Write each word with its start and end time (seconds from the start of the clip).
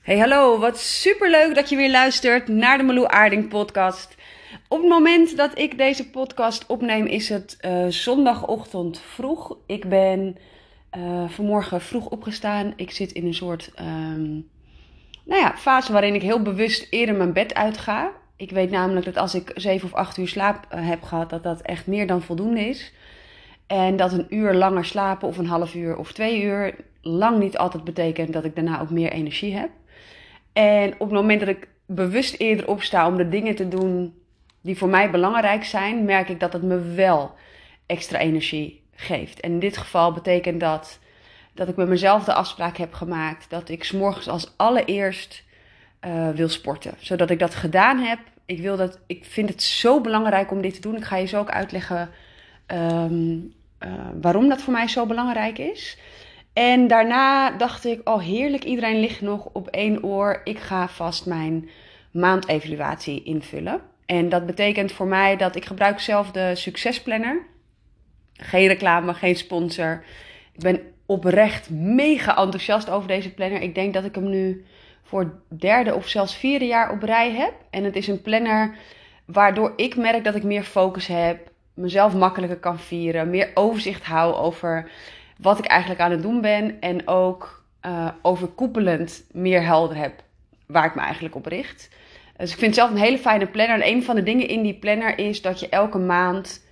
Hey 0.00 0.18
hallo, 0.18 0.58
wat 0.58 0.78
superleuk 0.78 1.54
dat 1.54 1.68
je 1.68 1.76
weer 1.76 1.90
luistert 1.90 2.48
naar 2.48 2.78
de 2.78 2.84
Malou 2.84 3.06
Aarding 3.08 3.48
podcast. 3.48 4.16
Op 4.68 4.78
het 4.78 4.88
moment 4.88 5.36
dat 5.36 5.58
ik 5.58 5.78
deze 5.78 6.10
podcast 6.10 6.66
opneem 6.66 7.06
is 7.06 7.28
het 7.28 7.58
uh, 7.60 7.86
zondagochtend 7.88 9.00
vroeg. 9.00 9.56
Ik 9.66 9.88
ben 9.88 10.36
uh, 10.96 11.28
vanmorgen 11.28 11.80
vroeg 11.80 12.08
opgestaan. 12.08 12.72
Ik 12.76 12.90
zit 12.90 13.12
in 13.12 13.26
een 13.26 13.34
soort 13.34 13.72
um, 13.80 14.48
nou 15.24 15.40
ja, 15.40 15.56
fase 15.56 15.92
waarin 15.92 16.14
ik 16.14 16.22
heel 16.22 16.42
bewust 16.42 16.86
eerder 16.90 17.14
mijn 17.14 17.32
bed 17.32 17.54
uitga. 17.54 18.10
Ik 18.36 18.50
weet 18.50 18.70
namelijk 18.70 19.06
dat 19.06 19.16
als 19.16 19.34
ik 19.34 19.52
7 19.54 19.88
of 19.88 19.94
8 19.94 20.16
uur 20.16 20.28
slaap 20.28 20.66
uh, 20.74 20.88
heb 20.88 21.02
gehad, 21.02 21.30
dat 21.30 21.42
dat 21.42 21.60
echt 21.60 21.86
meer 21.86 22.06
dan 22.06 22.22
voldoende 22.22 22.60
is. 22.60 22.92
En 23.66 23.96
dat 23.96 24.12
een 24.12 24.26
uur 24.28 24.54
langer 24.54 24.84
slapen 24.84 25.28
of 25.28 25.38
een 25.38 25.46
half 25.46 25.74
uur 25.74 25.96
of 25.96 26.12
twee 26.12 26.42
uur 26.42 26.74
lang 27.02 27.38
niet 27.38 27.58
altijd 27.58 27.84
betekent 27.84 28.32
dat 28.32 28.44
ik 28.44 28.54
daarna 28.54 28.80
ook 28.80 28.90
meer 28.90 29.12
energie 29.12 29.56
heb. 29.56 29.70
En 30.52 30.92
op 30.92 30.98
het 30.98 31.10
moment 31.10 31.40
dat 31.40 31.48
ik 31.48 31.68
bewust 31.86 32.34
eerder 32.38 32.68
opsta 32.68 33.06
om 33.06 33.16
de 33.16 33.28
dingen 33.28 33.54
te 33.54 33.68
doen 33.68 34.14
die 34.60 34.78
voor 34.78 34.88
mij 34.88 35.10
belangrijk 35.10 35.64
zijn, 35.64 36.04
merk 36.04 36.28
ik 36.28 36.40
dat 36.40 36.52
het 36.52 36.62
me 36.62 36.80
wel 36.80 37.34
extra 37.86 38.18
energie 38.18 38.82
geeft. 38.94 39.40
En 39.40 39.50
in 39.50 39.58
dit 39.58 39.76
geval 39.76 40.12
betekent 40.12 40.60
dat 40.60 40.98
dat 41.54 41.68
ik 41.68 41.76
met 41.76 41.88
mezelf 41.88 42.24
de 42.24 42.32
afspraak 42.32 42.76
heb 42.76 42.94
gemaakt 42.94 43.50
dat 43.50 43.68
ik 43.68 43.84
s'morgens 43.84 44.28
als 44.28 44.52
allereerst 44.56 45.44
uh, 46.06 46.28
wil 46.28 46.48
sporten. 46.48 46.94
Zodat 46.98 47.30
ik 47.30 47.38
dat 47.38 47.54
gedaan 47.54 47.98
heb. 47.98 48.18
Ik, 48.44 48.60
wil 48.60 48.76
dat, 48.76 48.98
ik 49.06 49.24
vind 49.24 49.48
het 49.48 49.62
zo 49.62 50.00
belangrijk 50.00 50.50
om 50.50 50.62
dit 50.62 50.74
te 50.74 50.80
doen. 50.80 50.96
Ik 50.96 51.04
ga 51.04 51.16
je 51.16 51.26
zo 51.26 51.38
ook 51.38 51.50
uitleggen 51.50 52.10
um, 52.66 53.54
uh, 53.80 53.92
waarom 54.20 54.48
dat 54.48 54.62
voor 54.62 54.72
mij 54.72 54.88
zo 54.88 55.06
belangrijk 55.06 55.58
is. 55.58 55.98
En 56.52 56.86
daarna 56.86 57.50
dacht 57.50 57.84
ik, 57.84 58.08
oh 58.08 58.20
heerlijk, 58.22 58.64
iedereen 58.64 59.00
ligt 59.00 59.20
nog 59.20 59.48
op 59.52 59.68
één 59.68 60.04
oor. 60.04 60.40
Ik 60.44 60.58
ga 60.58 60.88
vast 60.88 61.26
mijn 61.26 61.68
maandevaluatie 62.10 63.22
invullen. 63.22 63.80
En 64.06 64.28
dat 64.28 64.46
betekent 64.46 64.92
voor 64.92 65.06
mij 65.06 65.36
dat 65.36 65.56
ik 65.56 65.64
gebruik 65.64 66.00
zelf 66.00 66.30
de 66.30 66.54
succesplanner. 66.54 67.46
Geen 68.32 68.66
reclame, 68.66 69.14
geen 69.14 69.36
sponsor. 69.36 70.04
Ik 70.52 70.60
ben 70.60 70.80
oprecht 71.06 71.70
mega 71.70 72.36
enthousiast 72.36 72.90
over 72.90 73.08
deze 73.08 73.34
planner. 73.34 73.60
Ik 73.60 73.74
denk 73.74 73.94
dat 73.94 74.04
ik 74.04 74.14
hem 74.14 74.30
nu 74.30 74.64
voor 75.02 75.40
derde 75.48 75.94
of 75.94 76.08
zelfs 76.08 76.36
vierde 76.36 76.66
jaar 76.66 76.90
op 76.90 77.02
rij 77.02 77.32
heb. 77.32 77.52
En 77.70 77.84
het 77.84 77.96
is 77.96 78.06
een 78.06 78.22
planner 78.22 78.74
waardoor 79.24 79.72
ik 79.76 79.96
merk 79.96 80.24
dat 80.24 80.34
ik 80.34 80.42
meer 80.42 80.62
focus 80.62 81.06
heb, 81.06 81.50
mezelf 81.74 82.14
makkelijker 82.14 82.58
kan 82.58 82.78
vieren, 82.78 83.30
meer 83.30 83.50
overzicht 83.54 84.04
hou 84.04 84.34
over 84.34 84.90
wat 85.42 85.58
ik 85.58 85.64
eigenlijk 85.64 86.00
aan 86.00 86.10
het 86.10 86.22
doen 86.22 86.40
ben 86.40 86.80
en 86.80 87.08
ook 87.08 87.64
uh, 87.86 88.08
overkoepelend 88.22 89.24
meer 89.32 89.64
helder 89.64 89.96
heb 89.96 90.22
waar 90.66 90.84
ik 90.84 90.94
me 90.94 91.00
eigenlijk 91.00 91.34
op 91.34 91.46
richt. 91.46 91.88
Dus 92.36 92.52
ik 92.52 92.58
vind 92.58 92.74
zelf 92.74 92.90
een 92.90 92.96
hele 92.96 93.18
fijne 93.18 93.46
planner. 93.46 93.80
En 93.80 93.94
een 93.94 94.02
van 94.02 94.16
de 94.16 94.22
dingen 94.22 94.48
in 94.48 94.62
die 94.62 94.78
planner 94.78 95.18
is 95.18 95.42
dat 95.42 95.60
je 95.60 95.68
elke 95.68 95.98
maand 95.98 96.64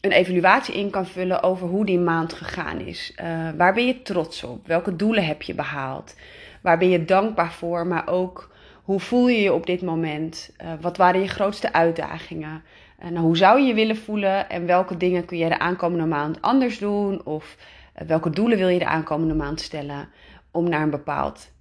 een 0.00 0.12
evaluatie 0.12 0.74
in 0.74 0.90
kan 0.90 1.06
vullen 1.06 1.42
over 1.42 1.68
hoe 1.68 1.86
die 1.86 1.98
maand 1.98 2.32
gegaan 2.32 2.80
is. 2.80 3.14
Uh, 3.22 3.26
waar 3.56 3.74
ben 3.74 3.86
je 3.86 4.02
trots 4.02 4.44
op? 4.44 4.66
Welke 4.66 4.96
doelen 4.96 5.26
heb 5.26 5.42
je 5.42 5.54
behaald? 5.54 6.16
Waar 6.62 6.78
ben 6.78 6.88
je 6.88 7.04
dankbaar 7.04 7.52
voor? 7.52 7.86
Maar 7.86 8.08
ook 8.08 8.52
hoe 8.82 9.00
voel 9.00 9.28
je 9.28 9.40
je 9.40 9.52
op 9.52 9.66
dit 9.66 9.82
moment? 9.82 10.50
Uh, 10.62 10.72
wat 10.80 10.96
waren 10.96 11.20
je 11.20 11.28
grootste 11.28 11.72
uitdagingen? 11.72 12.62
Nou, 13.10 13.18
hoe 13.18 13.36
zou 13.36 13.60
je 13.60 13.66
je 13.66 13.74
willen 13.74 13.96
voelen? 13.96 14.50
En 14.50 14.66
welke 14.66 14.96
dingen 14.96 15.24
kun 15.24 15.38
je 15.38 15.48
de 15.48 15.58
aankomende 15.58 16.06
maand 16.06 16.42
anders 16.42 16.78
doen? 16.78 17.24
Of 17.24 17.56
welke 18.06 18.30
doelen 18.30 18.58
wil 18.58 18.68
je 18.68 18.78
de 18.78 18.86
aankomende 18.86 19.34
maand 19.34 19.60
stellen 19.60 20.08
om 20.50 20.68
naar 20.68 20.82
een 20.82 20.90
bepaald 20.90 21.52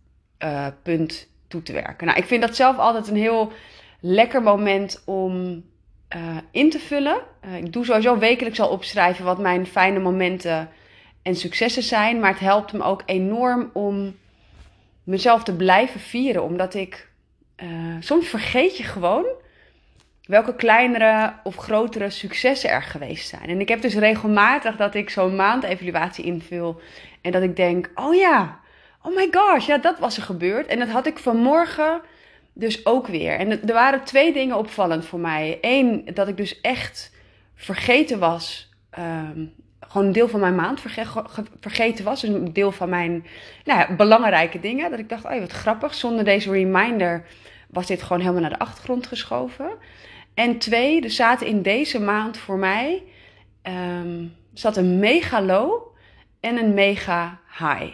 punt 0.83 1.27
toe 1.47 1.63
te 1.63 1.73
werken? 1.73 2.07
Nou, 2.07 2.19
ik 2.19 2.25
vind 2.25 2.41
dat 2.41 2.55
zelf 2.55 2.77
altijd 2.77 3.07
een 3.07 3.15
heel 3.15 3.51
lekker 3.99 4.41
moment 4.41 5.01
om 5.05 5.63
uh, 6.15 6.37
in 6.51 6.69
te 6.69 6.79
vullen. 6.79 7.21
Ik 7.57 7.73
doe 7.73 7.85
sowieso 7.85 8.17
wekelijks 8.17 8.59
al 8.59 8.69
opschrijven 8.69 9.25
wat 9.25 9.39
mijn 9.39 9.65
fijne 9.65 9.99
momenten 9.99 10.69
en 11.21 11.35
successen 11.35 11.83
zijn. 11.83 12.19
Maar 12.19 12.31
het 12.31 12.39
helpt 12.39 12.73
me 12.73 12.83
ook 12.83 13.03
enorm 13.05 13.69
om 13.73 14.15
mezelf 15.03 15.43
te 15.43 15.55
blijven 15.55 15.99
vieren. 15.99 16.43
Omdat 16.43 16.73
ik 16.73 17.11
soms 17.99 18.27
vergeet 18.27 18.77
je 18.77 18.83
gewoon 18.83 19.25
welke 20.25 20.55
kleinere 20.55 21.33
of 21.43 21.55
grotere 21.55 22.09
successen 22.09 22.69
er 22.69 22.83
geweest 22.83 23.27
zijn. 23.27 23.45
En 23.45 23.59
ik 23.59 23.69
heb 23.69 23.81
dus 23.81 23.95
regelmatig 23.95 24.75
dat 24.75 24.95
ik 24.95 25.09
zo'n 25.09 25.35
maandevaluatie 25.35 26.25
invul. 26.25 26.81
En 27.21 27.31
dat 27.31 27.41
ik 27.41 27.55
denk, 27.55 27.91
oh 27.95 28.15
ja, 28.15 28.59
oh 29.01 29.15
my 29.15 29.27
gosh, 29.31 29.65
ja, 29.65 29.77
dat 29.77 29.99
was 29.99 30.17
er 30.17 30.23
gebeurd. 30.23 30.67
En 30.67 30.79
dat 30.79 30.89
had 30.89 31.05
ik 31.05 31.17
vanmorgen 31.17 32.01
dus 32.53 32.85
ook 32.85 33.07
weer. 33.07 33.33
En 33.33 33.67
er 33.67 33.73
waren 33.73 34.03
twee 34.03 34.33
dingen 34.33 34.57
opvallend 34.57 35.05
voor 35.05 35.19
mij. 35.19 35.57
Eén, 35.61 36.09
dat 36.13 36.27
ik 36.27 36.37
dus 36.37 36.61
echt 36.61 37.11
vergeten 37.55 38.19
was. 38.19 38.71
Um, 38.99 39.53
gewoon 39.79 40.07
een 40.07 40.13
deel 40.13 40.27
van 40.27 40.39
mijn 40.39 40.55
maand 40.55 40.81
vergeten 41.59 42.05
was. 42.05 42.21
Dus 42.21 42.29
een 42.29 42.53
deel 42.53 42.71
van 42.71 42.89
mijn 42.89 43.25
nou 43.63 43.79
ja, 43.79 43.95
belangrijke 43.95 44.59
dingen. 44.59 44.89
Dat 44.89 44.99
ik 44.99 45.09
dacht, 45.09 45.25
oh 45.25 45.39
wat 45.39 45.51
grappig. 45.51 45.93
Zonder 45.93 46.25
deze 46.25 46.51
reminder 46.51 47.25
was 47.69 47.87
dit 47.87 48.01
gewoon 48.01 48.21
helemaal 48.21 48.41
naar 48.41 48.49
de 48.49 48.59
achtergrond 48.59 49.07
geschoven. 49.07 49.71
En 50.33 50.57
twee, 50.57 51.01
er 51.01 51.11
zaten 51.11 51.47
in 51.47 51.61
deze 51.61 52.01
maand 52.01 52.37
voor 52.37 52.57
mij 52.57 53.03
um, 53.63 54.35
zat 54.53 54.77
een 54.77 54.99
mega 54.99 55.41
low 55.41 55.81
en 56.39 56.57
een 56.57 56.73
mega 56.73 57.39
high. 57.59 57.93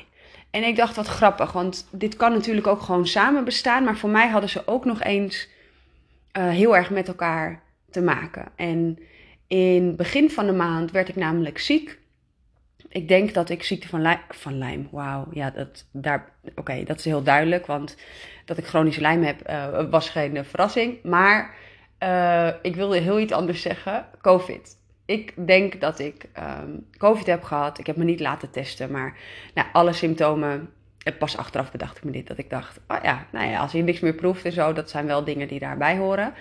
En 0.50 0.64
ik 0.64 0.76
dacht, 0.76 0.96
wat 0.96 1.08
grappig, 1.08 1.52
want 1.52 1.88
dit 1.92 2.16
kan 2.16 2.32
natuurlijk 2.32 2.68
ook 2.68 2.82
gewoon 2.82 3.08
samen 3.08 3.44
bestaan. 3.44 3.84
Maar 3.84 3.98
voor 3.98 4.10
mij 4.10 4.28
hadden 4.28 4.50
ze 4.50 4.68
ook 4.68 4.86
nog 4.86 5.02
eens 5.02 5.48
uh, 6.38 6.50
heel 6.50 6.76
erg 6.76 6.90
met 6.90 7.08
elkaar 7.08 7.62
te 7.92 8.02
maken. 8.02 8.52
En 8.56 9.00
in 9.48 9.96
begin 9.96 10.32
van 10.32 10.46
de 10.46 10.54
maand 10.54 10.92
werd 10.92 11.10
ik 11.10 11.16
namelijk 11.16 11.60
ziek. 11.60 12.00
Ik 12.90 13.08
denk 13.08 13.34
dat 13.34 13.50
ik 13.50 13.64
ziekte 13.64 13.88
van, 14.30 14.58
lijm, 14.58 14.88
wauw, 14.92 15.28
ja, 15.32 15.50
dat, 15.50 15.86
daar, 15.92 16.30
oké, 16.56 16.84
dat 16.84 16.98
is 16.98 17.06
heel 17.06 17.24
duidelijk. 17.24 17.66
Want 17.66 17.98
dat 18.46 18.58
ik 18.58 18.66
chronische 18.66 19.02
lijm 19.02 19.24
heb, 19.24 19.50
uh, 19.50 19.90
was 19.90 20.10
geen 20.10 20.46
verrassing. 20.46 21.04
Maar 21.04 21.56
ik 22.62 22.76
wilde 22.76 22.98
heel 22.98 23.20
iets 23.20 23.34
anders 23.34 23.62
zeggen, 23.62 24.06
COVID 24.22 24.78
ik 25.10 25.34
denk 25.48 25.82
dat 25.82 26.00
ik 26.00 26.26
um, 26.62 26.86
COVID 26.98 27.26
heb 27.26 27.44
gehad. 27.44 27.80
Ik 27.80 27.88
heb 27.88 27.96
me 27.96 28.04
niet 28.04 28.20
laten 28.20 28.50
testen, 28.52 28.92
maar 28.92 29.18
nou, 29.54 29.68
alle 29.72 29.94
symptomen. 29.94 30.70
Pas 31.20 31.38
achteraf 31.38 31.72
bedacht 31.72 31.98
ik 31.98 32.04
me 32.04 32.12
dit. 32.12 32.28
Dat 32.28 32.38
ik 32.38 32.50
dacht, 32.50 32.80
oh 32.88 32.98
ja, 33.04 33.26
nou 33.32 33.50
ja, 33.50 33.60
als 33.60 33.72
je 33.72 33.84
niks 33.84 34.00
meer 34.00 34.14
proeft 34.14 34.46
en 34.46 34.52
zo, 34.52 34.74
dat 34.74 34.90
zijn 34.90 35.06
wel 35.06 35.24
dingen 35.24 35.48
die 35.48 35.60
daarbij 35.60 35.98
horen. 35.98 36.34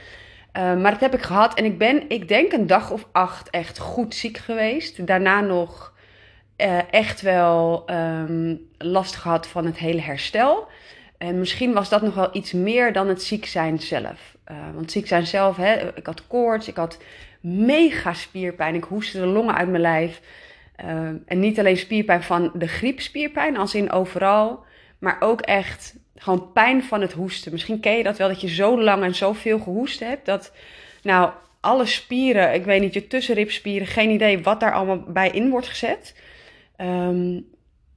Uh, 0.56 0.76
maar 0.76 0.90
dat 0.90 1.00
heb 1.00 1.14
ik 1.14 1.22
gehad. 1.22 1.54
En 1.54 1.64
ik 1.64 1.78
ben, 1.78 2.08
ik 2.08 2.28
denk, 2.28 2.52
een 2.52 2.66
dag 2.66 2.90
of 2.90 3.08
acht 3.12 3.50
echt 3.50 3.78
goed 3.78 4.14
ziek 4.14 4.36
geweest. 4.36 5.06
Daarna 5.06 5.40
nog 5.40 5.94
uh, 6.56 6.92
echt 6.92 7.20
wel 7.20 7.84
um, 7.90 8.60
last 8.78 9.16
gehad 9.16 9.46
van 9.46 9.66
het 9.66 9.78
hele 9.78 10.00
herstel. 10.00 10.68
En 11.18 11.38
misschien 11.38 11.72
was 11.72 11.88
dat 11.88 12.02
nog 12.02 12.14
wel 12.14 12.28
iets 12.32 12.52
meer 12.52 12.92
dan 12.92 13.08
het 13.08 13.22
ziek 13.22 13.46
zijn 13.46 13.80
zelf. 13.80 14.36
Uh, 14.50 14.56
want 14.74 14.92
ziek 14.92 15.06
zijn 15.06 15.26
zelf, 15.26 15.56
hè, 15.56 15.96
ik 15.96 16.06
had 16.06 16.26
koorts, 16.26 16.68
ik 16.68 16.76
had 16.76 16.98
mega 17.40 18.12
spierpijn. 18.12 18.74
Ik 18.74 18.84
hoestte 18.84 19.18
de 19.18 19.26
longen 19.26 19.54
uit 19.54 19.68
mijn 19.68 19.82
lijf. 19.82 20.20
Uh, 20.84 20.90
en 21.26 21.40
niet 21.40 21.58
alleen 21.58 21.76
spierpijn 21.76 22.22
van 22.22 22.50
de 22.54 22.68
griepspierpijn, 22.68 23.56
als 23.56 23.74
in 23.74 23.90
overal. 23.90 24.64
Maar 24.98 25.16
ook 25.20 25.40
echt 25.40 25.96
gewoon 26.16 26.52
pijn 26.52 26.82
van 26.82 27.00
het 27.00 27.12
hoesten. 27.12 27.52
Misschien 27.52 27.80
ken 27.80 27.96
je 27.96 28.02
dat 28.02 28.16
wel, 28.16 28.28
dat 28.28 28.40
je 28.40 28.48
zo 28.48 28.82
lang 28.82 29.02
en 29.02 29.14
zo 29.14 29.32
veel 29.32 29.58
gehoest 29.58 30.00
hebt. 30.00 30.26
Dat 30.26 30.52
nou 31.02 31.30
alle 31.60 31.86
spieren, 31.86 32.54
ik 32.54 32.64
weet 32.64 32.80
niet, 32.80 32.94
je 32.94 33.06
tussenribspieren, 33.06 33.86
geen 33.86 34.10
idee 34.10 34.42
wat 34.42 34.60
daar 34.60 34.72
allemaal 34.72 35.02
bij 35.06 35.30
in 35.30 35.50
wordt 35.50 35.68
gezet. 35.68 36.14
Um, 36.76 37.46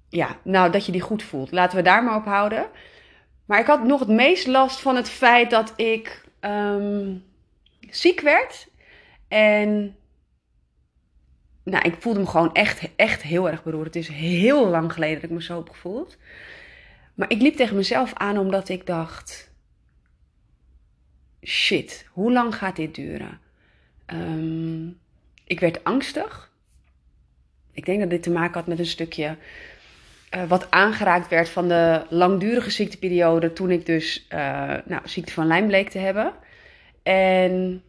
ja, 0.09 0.37
nou 0.43 0.71
dat 0.71 0.85
je 0.85 0.91
die 0.91 1.01
goed 1.01 1.23
voelt. 1.23 1.51
Laten 1.51 1.77
we 1.77 1.83
daar 1.83 2.03
maar 2.03 2.15
op 2.15 2.25
houden. 2.25 2.65
Maar 3.51 3.59
ik 3.59 3.65
had 3.65 3.83
nog 3.83 3.99
het 3.99 4.09
meest 4.09 4.47
last 4.47 4.79
van 4.79 4.95
het 4.95 5.09
feit 5.09 5.49
dat 5.49 5.73
ik 5.75 6.23
um, 6.41 7.23
ziek 7.89 8.21
werd 8.21 8.67
en 9.27 9.95
nou, 11.63 11.85
ik 11.85 11.95
voelde 11.99 12.19
me 12.19 12.25
gewoon 12.25 12.53
echt, 12.53 12.89
echt 12.95 13.21
heel 13.21 13.49
erg 13.49 13.63
beroerd. 13.63 13.85
Het 13.85 13.95
is 13.95 14.07
heel 14.07 14.67
lang 14.67 14.93
geleden 14.93 15.15
dat 15.15 15.23
ik 15.23 15.29
me 15.29 15.41
zo 15.41 15.57
heb 15.57 15.69
gevoeld. 15.69 16.17
Maar 17.13 17.29
ik 17.31 17.41
liep 17.41 17.55
tegen 17.55 17.75
mezelf 17.75 18.13
aan 18.13 18.37
omdat 18.37 18.69
ik 18.69 18.85
dacht: 18.85 19.51
shit, 21.43 22.07
hoe 22.11 22.31
lang 22.31 22.55
gaat 22.55 22.75
dit 22.75 22.95
duren? 22.95 23.39
Um, 24.07 24.99
ik 25.43 25.59
werd 25.59 25.83
angstig. 25.83 26.51
Ik 27.71 27.85
denk 27.85 27.99
dat 27.99 28.09
dit 28.09 28.23
te 28.23 28.31
maken 28.31 28.53
had 28.53 28.67
met 28.67 28.79
een 28.79 28.85
stukje 28.85 29.37
uh, 30.35 30.43
wat 30.47 30.71
aangeraakt 30.71 31.27
werd 31.27 31.49
van 31.49 31.67
de 31.67 32.01
langdurige 32.09 32.71
ziekteperiode. 32.71 33.53
Toen 33.53 33.71
ik 33.71 33.85
dus 33.85 34.27
uh, 34.33 34.39
nou, 34.85 35.01
ziekte 35.03 35.33
van 35.33 35.47
Lyme 35.47 35.67
bleek 35.67 35.89
te 35.89 35.97
hebben. 35.97 36.33
En 37.03 37.83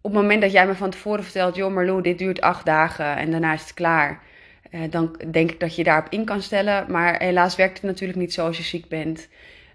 op 0.00 0.12
het 0.12 0.20
moment 0.20 0.42
dat 0.42 0.52
jij 0.52 0.66
me 0.66 0.74
van 0.74 0.90
tevoren 0.90 1.24
vertelt, 1.24 1.56
joh 1.56 1.74
Marlou, 1.74 2.02
dit 2.02 2.18
duurt 2.18 2.40
acht 2.40 2.64
dagen 2.64 3.16
en 3.16 3.30
daarna 3.30 3.52
is 3.52 3.60
het 3.60 3.74
klaar. 3.74 4.22
Uh, 4.70 4.80
dan 4.90 5.16
denk 5.30 5.50
ik 5.50 5.60
dat 5.60 5.76
je 5.76 5.84
daarop 5.84 6.12
in 6.12 6.24
kan 6.24 6.42
stellen. 6.42 6.90
Maar 6.90 7.22
helaas 7.22 7.56
werkt 7.56 7.74
het 7.74 7.90
natuurlijk 7.90 8.18
niet 8.18 8.32
zo 8.32 8.46
als 8.46 8.56
je 8.56 8.62
ziek 8.62 8.88
bent. 8.88 9.28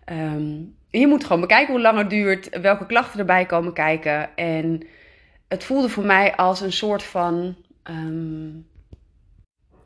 Ehm, 0.06 0.56
je 0.90 1.08
moet 1.08 1.24
gewoon 1.24 1.42
bekijken 1.42 1.74
hoe 1.74 1.82
lang 1.82 1.98
het 1.98 2.10
duurt, 2.10 2.60
welke 2.62 2.86
klachten 2.86 3.20
erbij 3.20 3.46
komen 3.46 3.74
kijken. 3.74 4.36
En 4.38 4.88
het 5.48 5.64
voelde 5.64 5.90
voor 5.90 6.06
mij 6.06 6.36
als 6.36 6.62
een 6.62 6.72
soort 6.72 7.04
van, 7.04 7.56
ehm, 7.84 8.50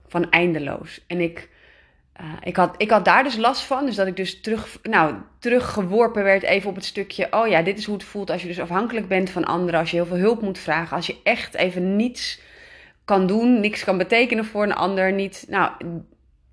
van 0.08 0.30
eindeloos. 0.30 1.04
En 1.08 1.20
ik, 1.20 1.50
uh, 2.21 2.33
ik, 2.44 2.56
had, 2.56 2.75
ik 2.77 2.89
had 2.89 3.06
daar 3.06 3.24
dus 3.24 3.38
last 3.38 3.62
van. 3.62 3.86
Dus 3.86 3.95
dat 3.95 4.07
ik 4.07 4.15
dus 4.15 4.42
terug, 4.42 4.80
nou, 4.83 5.15
teruggeworpen 5.39 6.24
werd 6.24 6.44
even 6.44 6.69
op 6.69 6.75
het 6.75 6.86
stukje. 6.86 7.27
Oh 7.31 7.48
ja, 7.48 7.62
dit 7.62 7.77
is 7.77 7.86
hoe 7.86 7.95
het 7.95 8.04
voelt 8.04 8.30
als 8.30 8.42
je 8.42 8.48
dus 8.48 8.60
afhankelijk 8.60 9.07
bent 9.07 9.30
van 9.30 9.44
anderen. 9.44 9.80
Als 9.80 9.92
je 9.92 9.95
heel 9.95 10.06
veel 10.06 10.18
hulp 10.18 10.42
moet 10.42 10.60
vragen. 10.60 10.95
Als 10.95 11.07
je 11.07 11.18
echt 11.24 11.54
even 11.54 11.95
niets 11.95 12.42
kan 13.06 13.27
doen, 13.27 13.60
niks 13.60 13.83
kan 13.83 13.98
betekenen 13.98 14.45
voor 14.45 14.63
een 14.63 14.75
ander. 14.75 15.13
Niet 15.13 15.45
nou, 15.50 15.71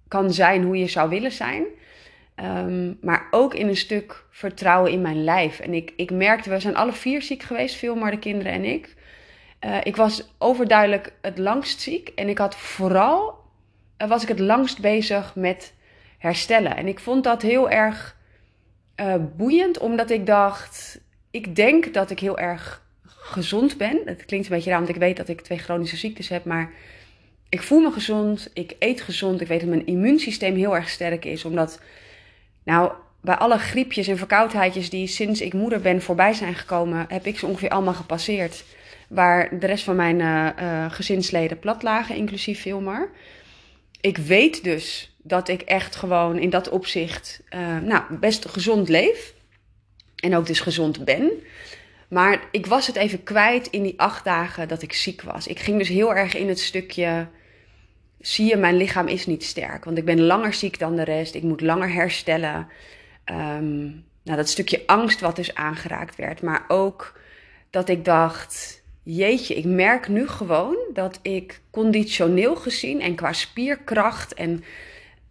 kan 0.08 0.32
zijn 0.32 0.62
hoe 0.62 0.78
je 0.78 0.86
zou 0.86 1.08
willen 1.08 1.32
zijn. 1.32 1.64
Um, 2.44 2.98
maar 3.00 3.26
ook 3.30 3.54
in 3.54 3.68
een 3.68 3.76
stuk 3.76 4.24
vertrouwen 4.30 4.92
in 4.92 5.00
mijn 5.00 5.24
lijf. 5.24 5.60
En 5.60 5.74
ik, 5.74 5.92
ik 5.96 6.10
merkte, 6.10 6.50
we 6.50 6.60
zijn 6.60 6.76
alle 6.76 6.92
vier 6.92 7.22
ziek 7.22 7.42
geweest, 7.42 7.74
veel 7.76 7.94
maar 7.94 8.10
de 8.10 8.18
kinderen 8.18 8.52
en 8.52 8.64
ik. 8.64 8.94
Uh, 9.64 9.76
ik 9.82 9.96
was 9.96 10.34
overduidelijk 10.38 11.12
het 11.20 11.38
langst 11.38 11.80
ziek. 11.80 12.08
En 12.08 12.28
ik 12.28 12.38
had 12.38 12.56
vooral, 12.56 13.38
was 14.08 14.22
ik 14.22 14.28
het 14.28 14.38
langst 14.38 14.80
bezig 14.80 15.34
met 15.34 15.72
herstellen. 16.18 16.76
En 16.76 16.86
ik 16.86 17.00
vond 17.00 17.24
dat 17.24 17.42
heel 17.42 17.70
erg 17.70 18.16
uh, 18.96 19.14
boeiend, 19.36 19.78
omdat 19.78 20.10
ik 20.10 20.26
dacht, 20.26 21.00
ik 21.30 21.56
denk 21.56 21.94
dat 21.94 22.10
ik 22.10 22.20
heel 22.20 22.38
erg 22.38 22.82
gezond 23.06 23.76
ben. 23.76 24.00
Het 24.04 24.24
klinkt 24.24 24.46
een 24.46 24.54
beetje 24.54 24.70
raar, 24.70 24.78
want 24.78 24.90
ik 24.90 25.00
weet 25.00 25.16
dat 25.16 25.28
ik 25.28 25.40
twee 25.40 25.58
chronische 25.58 25.96
ziektes 25.96 26.28
heb, 26.28 26.44
maar 26.44 26.72
ik 27.48 27.62
voel 27.62 27.80
me 27.80 27.90
gezond, 27.90 28.50
ik 28.52 28.76
eet 28.78 29.00
gezond, 29.00 29.40
ik 29.40 29.46
weet 29.46 29.60
dat 29.60 29.68
mijn 29.68 29.86
immuunsysteem 29.86 30.56
heel 30.56 30.76
erg 30.76 30.88
sterk 30.88 31.24
is, 31.24 31.44
omdat, 31.44 31.80
nou, 32.64 32.92
bij 33.20 33.34
alle 33.34 33.58
griepjes 33.58 34.08
en 34.08 34.18
verkoudheidjes 34.18 34.90
die 34.90 35.06
sinds 35.06 35.40
ik 35.40 35.52
moeder 35.52 35.80
ben 35.80 36.02
voorbij 36.02 36.32
zijn 36.32 36.54
gekomen, 36.54 37.04
heb 37.08 37.26
ik 37.26 37.38
ze 37.38 37.46
ongeveer 37.46 37.68
allemaal 37.68 37.94
gepasseerd. 37.94 38.64
Waar 39.08 39.58
de 39.58 39.66
rest 39.66 39.84
van 39.84 39.96
mijn 39.96 40.18
uh, 40.18 40.92
gezinsleden 40.92 41.58
plat 41.58 41.82
lagen, 41.82 42.16
inclusief 42.16 42.60
Vilmar. 42.60 43.10
Ik 44.00 44.16
weet 44.18 44.64
dus 44.64 45.14
dat 45.22 45.48
ik 45.48 45.62
echt 45.62 45.96
gewoon 45.96 46.38
in 46.38 46.50
dat 46.50 46.68
opzicht 46.68 47.42
uh, 47.54 47.78
nou, 47.78 48.02
best 48.10 48.48
gezond 48.48 48.88
leef. 48.88 49.34
En 50.16 50.36
ook 50.36 50.46
dus 50.46 50.60
gezond 50.60 51.04
ben. 51.04 51.30
Maar 52.08 52.48
ik 52.50 52.66
was 52.66 52.86
het 52.86 52.96
even 52.96 53.22
kwijt 53.22 53.66
in 53.66 53.82
die 53.82 54.00
acht 54.00 54.24
dagen 54.24 54.68
dat 54.68 54.82
ik 54.82 54.92
ziek 54.92 55.22
was. 55.22 55.46
Ik 55.46 55.58
ging 55.58 55.78
dus 55.78 55.88
heel 55.88 56.14
erg 56.14 56.34
in 56.34 56.48
het 56.48 56.60
stukje. 56.60 57.26
Zie 58.20 58.46
je, 58.46 58.56
mijn 58.56 58.76
lichaam 58.76 59.06
is 59.06 59.26
niet 59.26 59.44
sterk. 59.44 59.84
Want 59.84 59.98
ik 59.98 60.04
ben 60.04 60.20
langer 60.20 60.54
ziek 60.54 60.78
dan 60.78 60.96
de 60.96 61.04
rest. 61.04 61.34
Ik 61.34 61.42
moet 61.42 61.60
langer 61.60 61.92
herstellen. 61.92 62.68
Um, 63.24 64.04
nou, 64.22 64.36
dat 64.36 64.48
stukje 64.48 64.82
angst 64.86 65.20
wat 65.20 65.36
dus 65.36 65.54
aangeraakt 65.54 66.16
werd. 66.16 66.42
Maar 66.42 66.64
ook 66.68 67.20
dat 67.70 67.88
ik 67.88 68.04
dacht. 68.04 68.79
Jeetje, 69.02 69.54
ik 69.54 69.64
merk 69.64 70.08
nu 70.08 70.28
gewoon 70.28 70.76
dat 70.92 71.18
ik 71.22 71.60
conditioneel 71.70 72.56
gezien 72.56 73.00
en 73.00 73.14
qua 73.14 73.32
spierkracht 73.32 74.34
en 74.34 74.64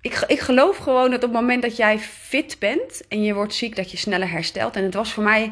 ik, 0.01 0.23
ik 0.27 0.39
geloof 0.39 0.77
gewoon 0.77 1.11
dat 1.11 1.23
op 1.23 1.29
het 1.29 1.39
moment 1.39 1.61
dat 1.61 1.77
jij 1.77 1.99
fit 1.99 2.55
bent 2.59 3.07
en 3.07 3.23
je 3.23 3.33
wordt 3.33 3.53
ziek, 3.53 3.75
dat 3.75 3.91
je 3.91 3.97
sneller 3.97 4.29
herstelt. 4.29 4.75
En 4.75 4.83
het 4.83 4.93
was 4.93 5.13
voor 5.13 5.23
mij 5.23 5.51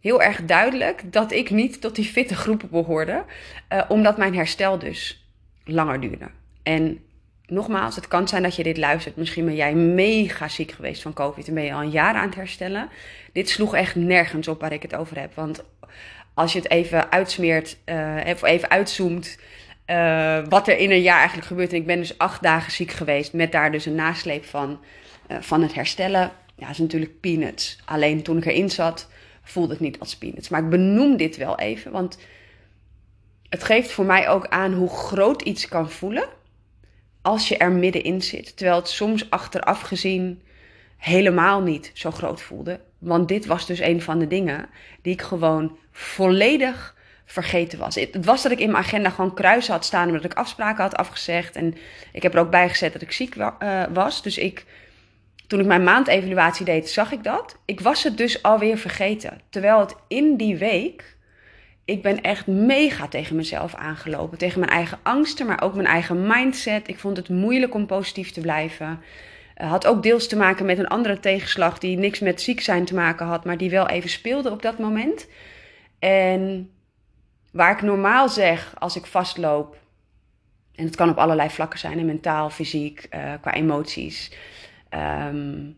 heel 0.00 0.22
erg 0.22 0.44
duidelijk 0.44 1.12
dat 1.12 1.32
ik 1.32 1.50
niet 1.50 1.80
tot 1.80 1.94
die 1.94 2.04
fitte 2.04 2.34
groepen 2.34 2.70
behoorde, 2.70 3.24
uh, 3.72 3.82
omdat 3.88 4.16
mijn 4.16 4.34
herstel 4.34 4.78
dus 4.78 5.26
langer 5.64 6.00
duurde. 6.00 6.28
En 6.62 7.00
nogmaals, 7.46 7.96
het 7.96 8.08
kan 8.08 8.28
zijn 8.28 8.42
dat 8.42 8.56
je 8.56 8.62
dit 8.62 8.76
luistert. 8.76 9.16
Misschien 9.16 9.44
ben 9.44 9.54
jij 9.54 9.74
mega 9.74 10.48
ziek 10.48 10.72
geweest 10.72 11.02
van 11.02 11.12
COVID 11.12 11.48
en 11.48 11.54
ben 11.54 11.64
je 11.64 11.72
al 11.72 11.82
een 11.82 11.90
jaar 11.90 12.14
aan 12.14 12.26
het 12.26 12.34
herstellen. 12.34 12.88
Dit 13.32 13.48
sloeg 13.48 13.74
echt 13.74 13.94
nergens 13.94 14.48
op 14.48 14.60
waar 14.60 14.72
ik 14.72 14.82
het 14.82 14.94
over 14.94 15.18
heb. 15.20 15.34
Want 15.34 15.64
als 16.36 16.52
je 16.52 16.58
het 16.58 16.70
even 16.70 17.12
uitsmeert, 17.12 17.76
uh, 17.86 18.20
of 18.26 18.42
even 18.42 18.70
uitzoomt, 18.70 19.38
uh, 19.86 20.38
wat 20.48 20.68
er 20.68 20.78
in 20.78 20.90
een 20.90 21.02
jaar 21.02 21.18
eigenlijk 21.18 21.46
gebeurt. 21.46 21.70
En 21.70 21.76
ik 21.76 21.86
ben 21.86 21.98
dus 21.98 22.18
acht 22.18 22.42
dagen 22.42 22.72
ziek 22.72 22.90
geweest, 22.90 23.32
met 23.32 23.52
daar 23.52 23.72
dus 23.72 23.86
een 23.86 23.94
nasleep 23.94 24.44
van, 24.44 24.80
uh, 25.30 25.36
van 25.40 25.62
het 25.62 25.74
herstellen. 25.74 26.32
Ja, 26.56 26.70
is 26.70 26.78
natuurlijk 26.78 27.20
peanuts. 27.20 27.78
Alleen 27.84 28.22
toen 28.22 28.36
ik 28.36 28.44
erin 28.44 28.70
zat, 28.70 29.08
voelde 29.42 29.72
het 29.72 29.80
niet 29.80 30.00
als 30.00 30.16
peanuts. 30.16 30.48
Maar 30.48 30.62
ik 30.62 30.68
benoem 30.68 31.16
dit 31.16 31.36
wel 31.36 31.58
even, 31.58 31.92
want 31.92 32.18
het 33.48 33.64
geeft 33.64 33.92
voor 33.92 34.04
mij 34.04 34.28
ook 34.28 34.46
aan 34.46 34.72
hoe 34.72 34.90
groot 34.90 35.42
iets 35.42 35.68
kan 35.68 35.90
voelen 35.90 36.28
als 37.22 37.48
je 37.48 37.56
er 37.56 37.72
middenin 37.72 38.22
zit. 38.22 38.56
Terwijl 38.56 38.78
het 38.78 38.88
soms 38.88 39.30
achteraf 39.30 39.80
gezien 39.80 40.42
helemaal 40.96 41.60
niet 41.62 41.90
zo 41.94 42.10
groot 42.10 42.42
voelde. 42.42 42.80
Want 42.98 43.28
dit 43.28 43.46
was 43.46 43.66
dus 43.66 43.80
een 43.80 44.02
van 44.02 44.18
de 44.18 44.26
dingen 44.26 44.68
die 45.02 45.12
ik 45.12 45.22
gewoon 45.22 45.78
volledig 45.96 46.94
vergeten 47.24 47.78
was. 47.78 47.94
Het 47.94 48.24
was 48.24 48.42
dat 48.42 48.52
ik 48.52 48.60
in 48.60 48.70
mijn 48.70 48.84
agenda 48.84 49.10
gewoon 49.10 49.34
kruisen 49.34 49.72
had 49.72 49.84
staan 49.84 50.08
omdat 50.08 50.24
ik 50.24 50.34
afspraken 50.34 50.82
had 50.82 50.96
afgezegd. 50.96 51.56
En 51.56 51.74
ik 52.12 52.22
heb 52.22 52.34
er 52.34 52.40
ook 52.40 52.50
bij 52.50 52.68
gezet 52.68 52.92
dat 52.92 53.02
ik 53.02 53.12
ziek 53.12 53.34
uh, 53.36 53.82
was. 53.92 54.22
Dus 54.22 54.38
ik, 54.38 54.64
toen 55.46 55.60
ik 55.60 55.66
mijn 55.66 55.84
maandevaluatie 55.84 56.64
deed, 56.64 56.90
zag 56.90 57.12
ik 57.12 57.24
dat. 57.24 57.56
Ik 57.64 57.80
was 57.80 58.02
het 58.02 58.16
dus 58.16 58.42
alweer 58.42 58.78
vergeten. 58.78 59.40
Terwijl 59.50 59.80
het 59.80 59.94
in 60.08 60.36
die 60.36 60.56
week, 60.56 61.16
ik 61.84 62.02
ben 62.02 62.20
echt 62.20 62.46
mega 62.46 63.08
tegen 63.08 63.36
mezelf 63.36 63.74
aangelopen. 63.74 64.38
Tegen 64.38 64.60
mijn 64.60 64.72
eigen 64.72 64.98
angsten, 65.02 65.46
maar 65.46 65.62
ook 65.62 65.74
mijn 65.74 65.86
eigen 65.86 66.26
mindset. 66.26 66.88
Ik 66.88 66.98
vond 66.98 67.16
het 67.16 67.28
moeilijk 67.28 67.74
om 67.74 67.86
positief 67.86 68.30
te 68.30 68.40
blijven. 68.40 69.00
Uh, 69.62 69.70
had 69.70 69.86
ook 69.86 70.02
deels 70.02 70.28
te 70.28 70.36
maken 70.36 70.66
met 70.66 70.78
een 70.78 70.88
andere 70.88 71.20
tegenslag 71.20 71.78
die 71.78 71.96
niks 71.96 72.18
met 72.18 72.42
ziek 72.42 72.60
zijn 72.60 72.84
te 72.84 72.94
maken 72.94 73.26
had, 73.26 73.44
maar 73.44 73.56
die 73.56 73.70
wel 73.70 73.88
even 73.88 74.10
speelde 74.10 74.50
op 74.50 74.62
dat 74.62 74.78
moment. 74.78 75.26
En 75.98 76.70
Waar 77.56 77.72
ik 77.72 77.82
normaal 77.82 78.28
zeg 78.28 78.74
als 78.78 78.96
ik 78.96 79.06
vastloop, 79.06 79.76
en 80.74 80.84
het 80.84 80.96
kan 80.96 81.10
op 81.10 81.16
allerlei 81.16 81.50
vlakken 81.50 81.78
zijn, 81.78 82.06
mentaal, 82.06 82.50
fysiek, 82.50 83.06
uh, 83.14 83.32
qua 83.40 83.52
emoties, 83.52 84.32
um, 84.90 85.76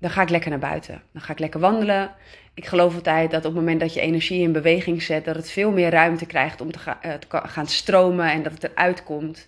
dan 0.00 0.10
ga 0.10 0.22
ik 0.22 0.28
lekker 0.28 0.50
naar 0.50 0.58
buiten. 0.58 1.02
Dan 1.12 1.22
ga 1.22 1.32
ik 1.32 1.38
lekker 1.38 1.60
wandelen. 1.60 2.14
Ik 2.54 2.66
geloof 2.66 2.94
altijd 2.94 3.30
dat 3.30 3.38
op 3.38 3.44
het 3.44 3.54
moment 3.54 3.80
dat 3.80 3.94
je 3.94 4.00
energie 4.00 4.40
in 4.40 4.52
beweging 4.52 5.02
zet, 5.02 5.24
dat 5.24 5.36
het 5.36 5.50
veel 5.50 5.70
meer 5.70 5.90
ruimte 5.90 6.26
krijgt 6.26 6.60
om 6.60 6.72
te, 6.72 6.78
uh, 7.06 7.12
te 7.12 7.26
gaan 7.30 7.66
stromen 7.66 8.30
en 8.30 8.42
dat 8.42 8.52
het 8.52 8.64
eruit 8.64 9.04
komt. 9.04 9.46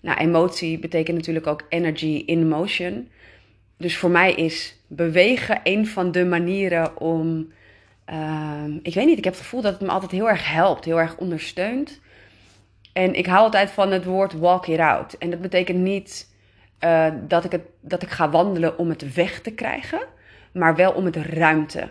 Nou, 0.00 0.18
emotie 0.18 0.78
betekent 0.78 1.16
natuurlijk 1.16 1.46
ook 1.46 1.66
energy 1.68 2.22
in 2.26 2.48
motion. 2.48 3.08
Dus 3.76 3.96
voor 3.96 4.10
mij 4.10 4.34
is 4.34 4.76
bewegen 4.86 5.60
een 5.62 5.86
van 5.86 6.12
de 6.12 6.24
manieren 6.24 7.00
om 7.00 7.52
Um, 8.12 8.80
ik 8.82 8.94
weet 8.94 9.06
niet, 9.06 9.18
ik 9.18 9.24
heb 9.24 9.32
het 9.32 9.42
gevoel 9.42 9.62
dat 9.62 9.72
het 9.72 9.82
me 9.82 9.88
altijd 9.88 10.10
heel 10.10 10.28
erg 10.28 10.52
helpt, 10.52 10.84
heel 10.84 11.00
erg 11.00 11.16
ondersteunt. 11.16 12.00
En 12.92 13.14
ik 13.14 13.26
hou 13.26 13.40
altijd 13.40 13.70
van 13.70 13.90
het 13.90 14.04
woord 14.04 14.32
walk 14.32 14.66
it 14.66 14.78
out. 14.78 15.18
En 15.18 15.30
dat 15.30 15.40
betekent 15.40 15.78
niet 15.78 16.34
uh, 16.80 17.06
dat, 17.28 17.44
ik 17.44 17.52
het, 17.52 17.62
dat 17.80 18.02
ik 18.02 18.10
ga 18.10 18.30
wandelen 18.30 18.78
om 18.78 18.88
het 18.88 19.14
weg 19.14 19.40
te 19.40 19.50
krijgen, 19.50 20.00
maar 20.52 20.76
wel 20.76 20.92
om 20.92 21.04
het 21.04 21.16
ruimte 21.16 21.88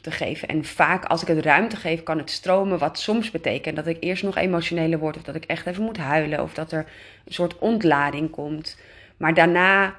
te 0.00 0.10
geven. 0.10 0.48
En 0.48 0.64
vaak 0.64 1.04
als 1.04 1.22
ik 1.22 1.28
het 1.28 1.44
ruimte 1.44 1.76
geef, 1.76 2.02
kan 2.02 2.18
het 2.18 2.30
stromen, 2.30 2.78
wat 2.78 2.98
soms 2.98 3.30
betekent 3.30 3.76
dat 3.76 3.86
ik 3.86 3.96
eerst 4.00 4.22
nog 4.22 4.36
emotioneler 4.36 4.98
word, 4.98 5.16
of 5.16 5.22
dat 5.22 5.34
ik 5.34 5.44
echt 5.44 5.66
even 5.66 5.84
moet 5.84 5.96
huilen, 5.96 6.42
of 6.42 6.54
dat 6.54 6.72
er 6.72 6.86
een 7.24 7.32
soort 7.32 7.58
ontlading 7.58 8.30
komt. 8.30 8.78
Maar 9.16 9.34
daarna 9.34 9.94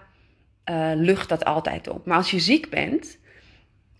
uh, 0.69 0.91
lucht 0.95 1.29
dat 1.29 1.45
altijd 1.45 1.87
op. 1.87 2.05
Maar 2.05 2.17
als 2.17 2.31
je 2.31 2.39
ziek 2.39 2.69
bent, 2.69 3.17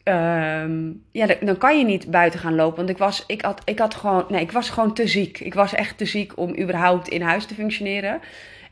Um, 0.04 1.04
ja, 1.12 1.28
dan 1.42 1.58
kan 1.58 1.78
je 1.78 1.86
niet 1.86 2.12
buiten 2.12 2.40
gaan 2.40 2.56
lopen. 2.56 2.78
Want 2.78 2.90
ik 2.90 2.98
was, 2.98 3.24
ik, 3.28 3.42
had, 3.42 3.62
ik, 3.66 3.80
had 3.80 3.96
gewoon, 3.96 4.26
nee, 4.30 4.42
ik 4.42 4.52
was 4.52 4.70
gewoon 4.70 4.94
te 4.94 5.08
ziek. 5.08 5.40
Ik 5.40 5.54
was 5.54 5.74
echt 5.74 5.98
te 5.98 6.06
ziek 6.06 6.38
om 6.38 6.60
überhaupt 6.60 7.08
in 7.08 7.22
huis 7.22 7.46
te 7.46 7.54
functioneren. 7.54 8.22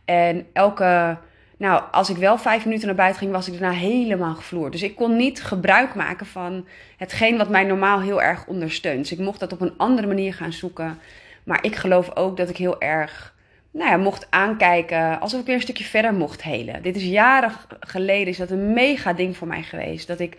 En 0.06 0.46
elke, 0.54 1.18
nou, 1.58 1.84
als 1.92 2.10
ik 2.10 2.18
wel 2.18 2.38
vijf 2.38 2.66
minuten 2.66 2.88
naar 2.88 2.96
buiten 2.96 3.20
ging, 3.20 3.32
was 3.32 3.48
ik 3.48 3.60
daarna 3.60 3.78
helemaal 3.78 4.36
gevloerd. 4.36 4.72
Dus 4.72 4.84
ik 4.84 4.96
kon 4.96 5.16
niet 5.16 5.44
gebruik 5.44 5.96
maken 5.96 6.26
van 6.26 6.68
hetgeen 6.98 7.38
wat 7.38 7.50
mij 7.50 7.64
normaal 7.64 8.02
heel 8.02 8.22
erg 8.22 8.48
ondersteunt. 8.48 9.00
Dus 9.00 9.12
ik 9.12 9.26
mocht 9.26 9.40
dat 9.40 9.54
op 9.54 9.62
een 9.62 9.78
andere 9.78 10.08
manier 10.08 10.34
gaan 10.34 10.54
zoeken. 10.54 11.00
Maar 11.44 11.64
ik 11.64 11.76
geloof 11.76 12.16
ook 12.16 12.38
dat 12.38 12.50
ik 12.50 12.58
heel 12.58 12.82
erg 12.82 13.34
nou 13.72 13.90
ja, 13.90 13.98
mocht 13.98 14.28
aankijken 14.30 15.20
alsof 15.20 15.40
ik 15.40 15.46
weer 15.46 15.56
een 15.56 15.62
stukje 15.62 15.84
verder 15.84 16.14
mocht 16.14 16.44
helen. 16.44 16.84
Dit 16.84 16.96
is 16.96 17.04
jaren 17.04 17.52
geleden, 17.80 18.28
is 18.28 18.38
dat 18.38 18.50
een 18.50 18.74
mega 18.74 19.14
ding 19.14 19.38
voor 19.38 19.48
mij 19.48 19.64
geweest. 19.64 20.08
Dat 20.08 20.20
ik 20.20 20.38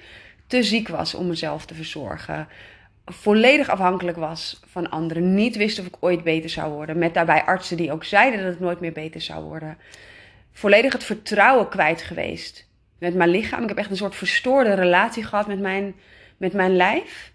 te 0.52 0.62
ziek 0.62 0.88
was 0.88 1.14
om 1.14 1.26
mezelf 1.26 1.66
te 1.66 1.74
verzorgen. 1.74 2.48
Volledig 3.04 3.68
afhankelijk 3.68 4.16
was 4.16 4.60
van 4.66 4.90
anderen. 4.90 5.34
Niet 5.34 5.56
wist 5.56 5.78
of 5.78 5.86
ik 5.86 5.96
ooit 6.00 6.22
beter 6.24 6.50
zou 6.50 6.72
worden. 6.72 6.98
Met 6.98 7.14
daarbij 7.14 7.42
artsen 7.42 7.76
die 7.76 7.92
ook 7.92 8.04
zeiden 8.04 8.44
dat 8.44 8.52
ik 8.52 8.60
nooit 8.60 8.80
meer 8.80 8.92
beter 8.92 9.20
zou 9.20 9.44
worden. 9.44 9.78
Volledig 10.52 10.92
het 10.92 11.04
vertrouwen 11.04 11.68
kwijt 11.68 12.02
geweest 12.02 12.68
met 12.98 13.14
mijn 13.14 13.30
lichaam. 13.30 13.62
Ik 13.62 13.68
heb 13.68 13.78
echt 13.78 13.90
een 13.90 13.96
soort 13.96 14.14
verstoorde 14.14 14.74
relatie 14.74 15.24
gehad 15.24 15.46
met 15.46 15.60
mijn, 15.60 15.94
met 16.36 16.52
mijn 16.52 16.76
lijf. 16.76 17.32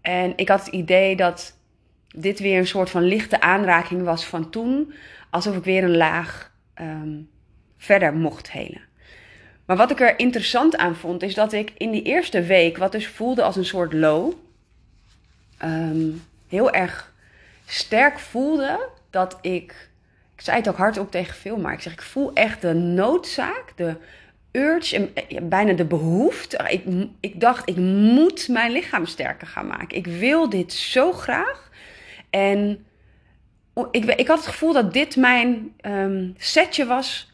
En 0.00 0.32
ik 0.36 0.48
had 0.48 0.64
het 0.64 0.74
idee 0.74 1.16
dat 1.16 1.58
dit 2.08 2.38
weer 2.38 2.58
een 2.58 2.66
soort 2.66 2.90
van 2.90 3.02
lichte 3.02 3.40
aanraking 3.40 4.02
was 4.02 4.24
van 4.24 4.50
toen. 4.50 4.94
Alsof 5.30 5.56
ik 5.56 5.64
weer 5.64 5.84
een 5.84 5.96
laag 5.96 6.52
um, 6.80 7.30
verder 7.76 8.14
mocht 8.14 8.50
helen. 8.50 8.82
Maar 9.66 9.76
wat 9.76 9.90
ik 9.90 10.00
er 10.00 10.18
interessant 10.18 10.76
aan 10.76 10.96
vond, 10.96 11.22
is 11.22 11.34
dat 11.34 11.52
ik 11.52 11.72
in 11.76 11.90
die 11.90 12.02
eerste 12.02 12.42
week, 12.42 12.76
wat 12.76 12.92
dus 12.92 13.06
voelde 13.06 13.42
als 13.42 13.56
een 13.56 13.64
soort 13.64 13.92
low, 13.92 14.32
ehm, 15.58 16.10
heel 16.48 16.70
erg 16.70 17.12
sterk 17.66 18.18
voelde 18.18 18.88
dat 19.10 19.38
ik. 19.40 19.88
Ik 20.36 20.40
zei 20.40 20.56
het 20.56 20.68
ook 20.68 20.76
hardop 20.76 21.10
tegen 21.10 21.34
veel, 21.34 21.56
maar 21.56 21.72
ik 21.72 21.80
zeg, 21.80 21.92
ik 21.92 22.02
voel 22.02 22.32
echt 22.34 22.62
de 22.62 22.72
noodzaak, 22.74 23.72
de 23.76 23.96
urge 24.52 25.12
eh, 25.12 25.40
bijna 25.42 25.72
de 25.72 25.84
behoefte. 25.84 26.64
Ik, 26.68 27.08
ik 27.20 27.40
dacht, 27.40 27.68
ik 27.68 27.76
moet 27.76 28.48
mijn 28.48 28.72
lichaam 28.72 29.06
sterker 29.06 29.46
gaan 29.46 29.66
maken. 29.66 29.96
Ik 29.96 30.06
wil 30.06 30.48
dit 30.48 30.72
zo 30.72 31.12
graag. 31.12 31.70
En 32.30 32.86
ik, 33.90 34.04
ik 34.04 34.26
had 34.26 34.36
het 34.38 34.46
gevoel 34.46 34.72
dat 34.72 34.92
dit 34.92 35.16
mijn 35.16 35.74
um, 35.82 36.34
setje 36.38 36.86
was 36.86 37.32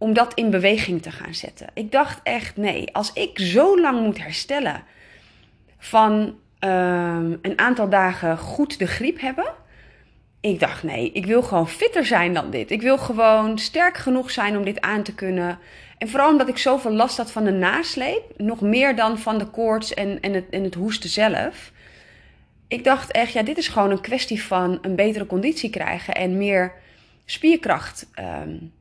om 0.00 0.12
dat 0.12 0.34
in 0.34 0.50
beweging 0.50 1.02
te 1.02 1.10
gaan 1.10 1.34
zetten. 1.34 1.66
Ik 1.74 1.92
dacht 1.92 2.20
echt, 2.22 2.56
nee, 2.56 2.94
als 2.94 3.12
ik 3.12 3.38
zo 3.38 3.80
lang 3.80 4.00
moet 4.00 4.18
herstellen 4.18 4.82
van 5.78 6.12
um, 6.60 7.38
een 7.42 7.58
aantal 7.58 7.88
dagen 7.88 8.38
goed 8.38 8.78
de 8.78 8.86
griep 8.86 9.20
hebben. 9.20 9.52
Ik 10.40 10.60
dacht, 10.60 10.82
nee, 10.82 11.12
ik 11.12 11.26
wil 11.26 11.42
gewoon 11.42 11.68
fitter 11.68 12.06
zijn 12.06 12.34
dan 12.34 12.50
dit. 12.50 12.70
Ik 12.70 12.82
wil 12.82 12.98
gewoon 12.98 13.58
sterk 13.58 13.96
genoeg 13.96 14.30
zijn 14.30 14.56
om 14.56 14.64
dit 14.64 14.80
aan 14.80 15.02
te 15.02 15.14
kunnen. 15.14 15.58
En 15.98 16.08
vooral 16.08 16.30
omdat 16.30 16.48
ik 16.48 16.58
zoveel 16.58 16.92
last 16.92 17.16
had 17.16 17.32
van 17.32 17.44
de 17.44 17.52
nasleep, 17.52 18.22
nog 18.36 18.60
meer 18.60 18.96
dan 18.96 19.18
van 19.18 19.38
de 19.38 19.46
koorts 19.46 19.94
en, 19.94 20.20
en, 20.20 20.32
het, 20.34 20.44
en 20.50 20.64
het 20.64 20.74
hoesten 20.74 21.10
zelf. 21.10 21.72
Ik 22.68 22.84
dacht 22.84 23.10
echt, 23.10 23.32
ja, 23.32 23.42
dit 23.42 23.58
is 23.58 23.68
gewoon 23.68 23.90
een 23.90 24.00
kwestie 24.00 24.42
van 24.42 24.78
een 24.82 24.96
betere 24.96 25.26
conditie 25.26 25.70
krijgen 25.70 26.14
en 26.14 26.38
meer 26.38 26.72
spierkracht 27.24 28.10
um, 28.18 28.72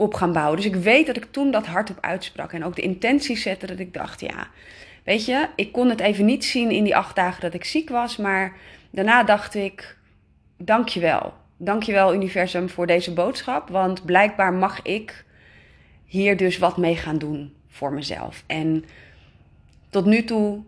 op 0.00 0.14
gaan 0.14 0.32
bouwen. 0.32 0.56
Dus 0.56 0.66
ik 0.66 0.74
weet 0.74 1.06
dat 1.06 1.16
ik 1.16 1.26
toen 1.30 1.50
dat 1.50 1.66
hardop 1.66 1.98
uitsprak 2.00 2.52
en 2.52 2.64
ook 2.64 2.76
de 2.76 2.82
intentie 2.82 3.36
zette 3.36 3.66
dat 3.66 3.78
ik 3.78 3.94
dacht, 3.94 4.20
ja, 4.20 4.48
weet 5.04 5.24
je, 5.24 5.48
ik 5.56 5.72
kon 5.72 5.88
het 5.88 6.00
even 6.00 6.24
niet 6.24 6.44
zien 6.44 6.70
in 6.70 6.84
die 6.84 6.96
acht 6.96 7.16
dagen 7.16 7.40
dat 7.40 7.54
ik 7.54 7.64
ziek 7.64 7.88
was, 7.88 8.16
maar 8.16 8.56
daarna 8.90 9.22
dacht 9.22 9.54
ik, 9.54 9.96
dankjewel. 10.56 11.34
Dankjewel 11.56 12.14
universum 12.14 12.68
voor 12.68 12.86
deze 12.86 13.12
boodschap, 13.12 13.68
want 13.68 14.04
blijkbaar 14.04 14.52
mag 14.52 14.82
ik 14.82 15.24
hier 16.04 16.36
dus 16.36 16.58
wat 16.58 16.76
mee 16.76 16.96
gaan 16.96 17.18
doen 17.18 17.54
voor 17.68 17.92
mezelf. 17.92 18.44
En 18.46 18.84
tot 19.90 20.04
nu 20.04 20.24
toe, 20.24 20.62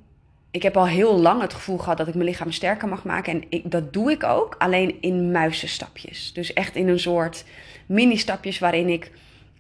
ik 0.53 0.63
heb 0.63 0.77
al 0.77 0.87
heel 0.87 1.21
lang 1.21 1.41
het 1.41 1.55
gevoel 1.55 1.79
gehad 1.79 1.99
dat 1.99 2.09
ik 2.09 2.15
mijn 2.15 2.29
lichaam 2.29 2.53
sterker 2.53 2.89
mag 2.89 3.05
maken. 3.05 3.33
En 3.33 3.45
ik, 3.49 3.71
dat 3.71 3.93
doe 3.93 4.11
ik 4.11 4.25
ook, 4.25 4.55
alleen 4.59 4.97
in 5.01 5.31
muizenstapjes. 5.31 6.33
Dus 6.33 6.53
echt 6.53 6.77
in 6.77 6.89
een 6.89 7.01
soort 7.01 7.45
mini-stapjes 7.87 8.59
waarin 8.59 8.89
ik 8.89 9.11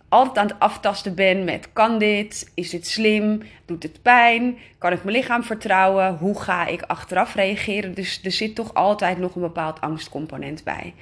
altijd 0.09 0.39
aan 0.39 0.47
het 0.47 0.59
aftasten 0.59 1.15
ben 1.15 1.45
met: 1.45 1.73
kan 1.73 1.99
dit? 1.99 2.51
Is 2.55 2.71
dit 2.71 2.87
slim? 2.87 3.43
Doet 3.67 3.83
het 3.83 4.03
pijn? 4.03 4.59
Kan 4.79 4.93
ik 4.93 5.05
mijn 5.05 5.17
lichaam 5.17 5.43
vertrouwen? 5.43 6.17
Hoe 6.17 6.41
ga 6.41 6.67
ik 6.67 6.83
achteraf 6.83 7.35
reageren? 7.35 7.95
Dus 7.95 8.21
er 8.25 8.33
zit 8.33 8.55
toch 8.55 8.75
altijd 8.75 9.19
nog 9.19 9.35
een 9.35 9.43
bepaald 9.43 9.81
angstcomponent 9.81 10.65
bij. 10.65 10.95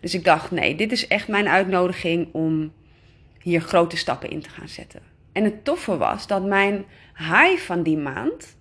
Dus 0.00 0.14
ik 0.14 0.24
dacht: 0.24 0.50
nee, 0.50 0.74
dit 0.74 0.92
is 0.92 1.06
echt 1.06 1.28
mijn 1.28 1.48
uitnodiging 1.48 2.28
om 2.32 2.72
hier 3.40 3.60
grote 3.60 3.96
stappen 3.96 4.30
in 4.30 4.40
te 4.40 4.50
gaan 4.50 4.68
zetten. 4.68 5.00
En 5.32 5.44
het 5.44 5.64
toffe 5.64 5.96
was 5.96 6.26
dat 6.26 6.44
mijn 6.44 6.84
high 7.16 7.56
van 7.56 7.82
die 7.82 7.96
maand 7.96 8.56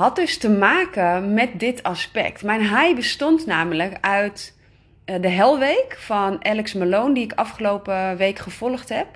had 0.00 0.16
dus 0.16 0.38
te 0.38 0.50
maken 0.50 1.34
met 1.34 1.60
dit 1.60 1.82
aspect. 1.82 2.42
Mijn 2.42 2.60
high 2.60 2.94
bestond 2.94 3.46
namelijk 3.46 3.98
uit 4.00 4.56
eh, 5.04 5.20
de 5.20 5.28
Helweek 5.28 5.96
van 5.98 6.44
Alex 6.44 6.72
Malone, 6.72 7.14
die 7.14 7.24
ik 7.24 7.32
afgelopen 7.32 8.16
week 8.16 8.38
gevolgd 8.38 8.88
heb. 8.88 9.06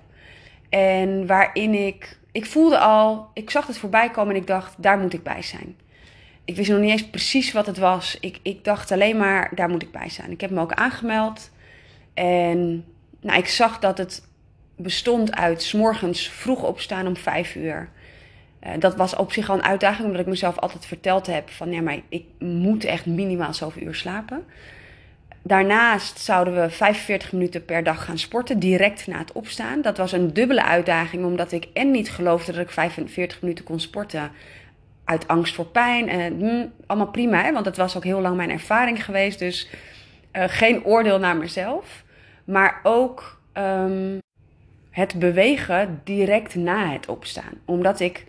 En 0.69 1.27
waarin 1.27 1.75
ik, 1.75 2.19
ik 2.33 2.47
voelde 2.47 2.79
al, 2.79 3.29
ik 3.35 3.51
zag 3.51 3.67
het 3.67 3.79
voorbij 3.79 4.11
komen 4.11 4.35
en 4.35 4.41
ik 4.41 4.47
dacht, 4.47 4.75
daar 4.83 4.99
moet 4.99 5.13
ik 5.13 5.23
bij 5.23 5.43
zijn. 5.43 5.77
Ik 6.45 6.57
wist 6.57 6.71
nog 6.71 6.81
niet 6.81 6.91
eens 6.91 7.11
precies 7.11 7.53
wat 7.53 7.67
het 7.67 7.79
was. 7.79 8.19
Ik, 8.21 8.39
ik 8.43 8.65
dacht 8.65 8.93
alleen 8.93 9.17
maar, 9.17 9.51
daar 9.55 9.69
moet 9.69 9.83
ik 9.83 9.93
bij 9.93 10.09
zijn. 10.09 10.31
Ik 10.31 10.41
heb 10.41 10.51
me 10.51 10.61
ook 10.61 10.73
aangemeld. 10.73 11.51
En 12.15 12.85
nou, 13.21 13.39
ik 13.39 13.49
zag 13.49 13.79
dat 13.79 13.99
het 13.99 14.29
bestond 14.77 15.35
uit 15.35 15.63
s 15.63 15.73
morgens 15.73 16.29
vroeg 16.29 16.63
opstaan 16.63 17.07
om 17.07 17.17
vijf 17.17 17.55
uur. 17.55 17.89
Uh, 18.65 18.71
dat 18.79 18.97
was 18.97 19.17
op 19.17 19.33
zich 19.33 19.51
al 19.51 19.57
een 19.57 19.65
uitdaging, 19.65 20.07
omdat 20.07 20.21
ik 20.21 20.27
mezelf 20.27 20.59
altijd 20.59 20.87
verteld 20.87 21.27
heb 21.27 21.51
van 21.51 21.71
ja, 21.73 21.81
maar 21.81 22.01
ik 22.09 22.25
moet 22.39 22.85
echt 22.85 23.07
minimaal 23.07 23.55
zoveel 23.55 23.83
uur 23.83 23.95
slapen. 23.95 24.45
Daarnaast 25.43 26.19
zouden 26.19 26.55
we 26.55 26.71
45 26.71 27.33
minuten 27.33 27.65
per 27.65 27.85
dag 27.85 28.05
gaan 28.05 28.19
sporten, 28.19 28.59
direct 28.59 29.07
na 29.07 29.19
het 29.19 29.33
opstaan. 29.33 29.83
Dat 29.83 29.97
was 29.97 30.13
een 30.13 30.33
dubbele 30.33 30.65
uitdaging, 30.65 31.25
omdat 31.25 31.53
ik 31.53 31.69
en 31.73 31.91
niet 31.91 32.11
geloofde 32.11 32.53
dat 32.53 32.61
ik 32.61 32.71
45 32.71 33.43
minuten 33.43 33.65
kon 33.65 33.81
sporten. 33.81 34.31
Uit 35.05 35.29
angst 35.29 35.55
voor 35.55 35.67
pijn. 35.67 36.09
En, 36.09 36.39
hm, 36.41 36.67
allemaal 36.87 37.11
prima, 37.11 37.43
hè? 37.43 37.53
want 37.53 37.65
dat 37.65 37.77
was 37.77 37.97
ook 37.97 38.05
heel 38.05 38.21
lang 38.21 38.37
mijn 38.37 38.51
ervaring 38.51 39.05
geweest. 39.05 39.39
Dus 39.39 39.69
uh, 40.33 40.45
geen 40.47 40.85
oordeel 40.85 41.19
naar 41.19 41.37
mezelf. 41.37 42.05
Maar 42.45 42.81
ook 42.83 43.41
um, 43.53 44.19
het 44.91 45.19
bewegen 45.19 46.01
direct 46.05 46.55
na 46.55 46.93
het 46.93 47.07
opstaan. 47.09 47.53
Omdat 47.65 48.01
ik 48.01 48.25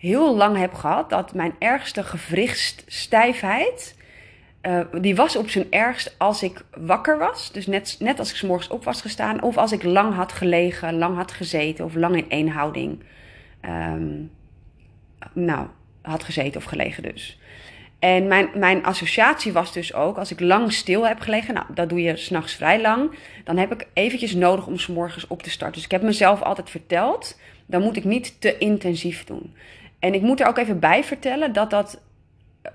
heel 0.00 0.36
lang 0.36 0.56
heb 0.56 0.74
gehad 0.74 1.10
dat 1.10 1.34
mijn 1.34 1.54
ergste 1.58 2.02
gewrichtsstijfheid 2.02 3.98
uh, 4.62 4.80
die 5.00 5.14
was 5.14 5.36
op 5.36 5.50
zijn 5.50 5.66
ergst 5.70 6.14
als 6.18 6.42
ik 6.42 6.64
wakker 6.76 7.18
was. 7.18 7.52
Dus 7.52 7.66
net, 7.66 7.96
net 7.98 8.18
als 8.18 8.30
ik 8.30 8.36
s 8.36 8.42
morgens 8.42 8.68
op 8.68 8.84
was 8.84 9.00
gestaan. 9.00 9.42
Of 9.42 9.56
als 9.56 9.72
ik 9.72 9.82
lang 9.82 10.14
had 10.14 10.32
gelegen, 10.32 10.98
lang 10.98 11.16
had 11.16 11.32
gezeten. 11.32 11.84
Of 11.84 11.94
lang 11.94 12.16
in 12.16 12.30
één 12.30 12.48
houding. 12.48 13.02
Um, 13.64 14.30
nou, 15.32 15.66
had 16.02 16.24
gezeten 16.24 16.60
of 16.60 16.66
gelegen 16.66 17.02
dus. 17.02 17.38
En 17.98 18.26
mijn, 18.26 18.48
mijn 18.54 18.84
associatie 18.84 19.52
was 19.52 19.72
dus 19.72 19.94
ook, 19.94 20.16
als 20.16 20.30
ik 20.30 20.40
lang 20.40 20.72
stil 20.72 21.06
heb 21.06 21.20
gelegen, 21.20 21.54
nou, 21.54 21.66
dat 21.74 21.88
doe 21.88 22.02
je 22.02 22.16
s'nachts 22.16 22.54
vrij 22.54 22.80
lang, 22.80 23.10
dan 23.44 23.56
heb 23.56 23.72
ik 23.72 23.86
eventjes 23.92 24.34
nodig 24.34 24.66
om 24.66 24.78
s 24.78 24.86
morgens 24.86 25.26
op 25.26 25.42
te 25.42 25.50
starten. 25.50 25.74
Dus 25.74 25.84
ik 25.84 25.90
heb 25.90 26.02
mezelf 26.02 26.42
altijd 26.42 26.70
verteld, 26.70 27.38
dan 27.66 27.82
moet 27.82 27.96
ik 27.96 28.04
niet 28.04 28.40
te 28.40 28.58
intensief 28.58 29.24
doen. 29.24 29.54
En 30.00 30.14
ik 30.14 30.22
moet 30.22 30.40
er 30.40 30.46
ook 30.46 30.58
even 30.58 30.78
bij 30.78 31.04
vertellen 31.04 31.52
dat 31.52 31.70
dat 31.70 32.00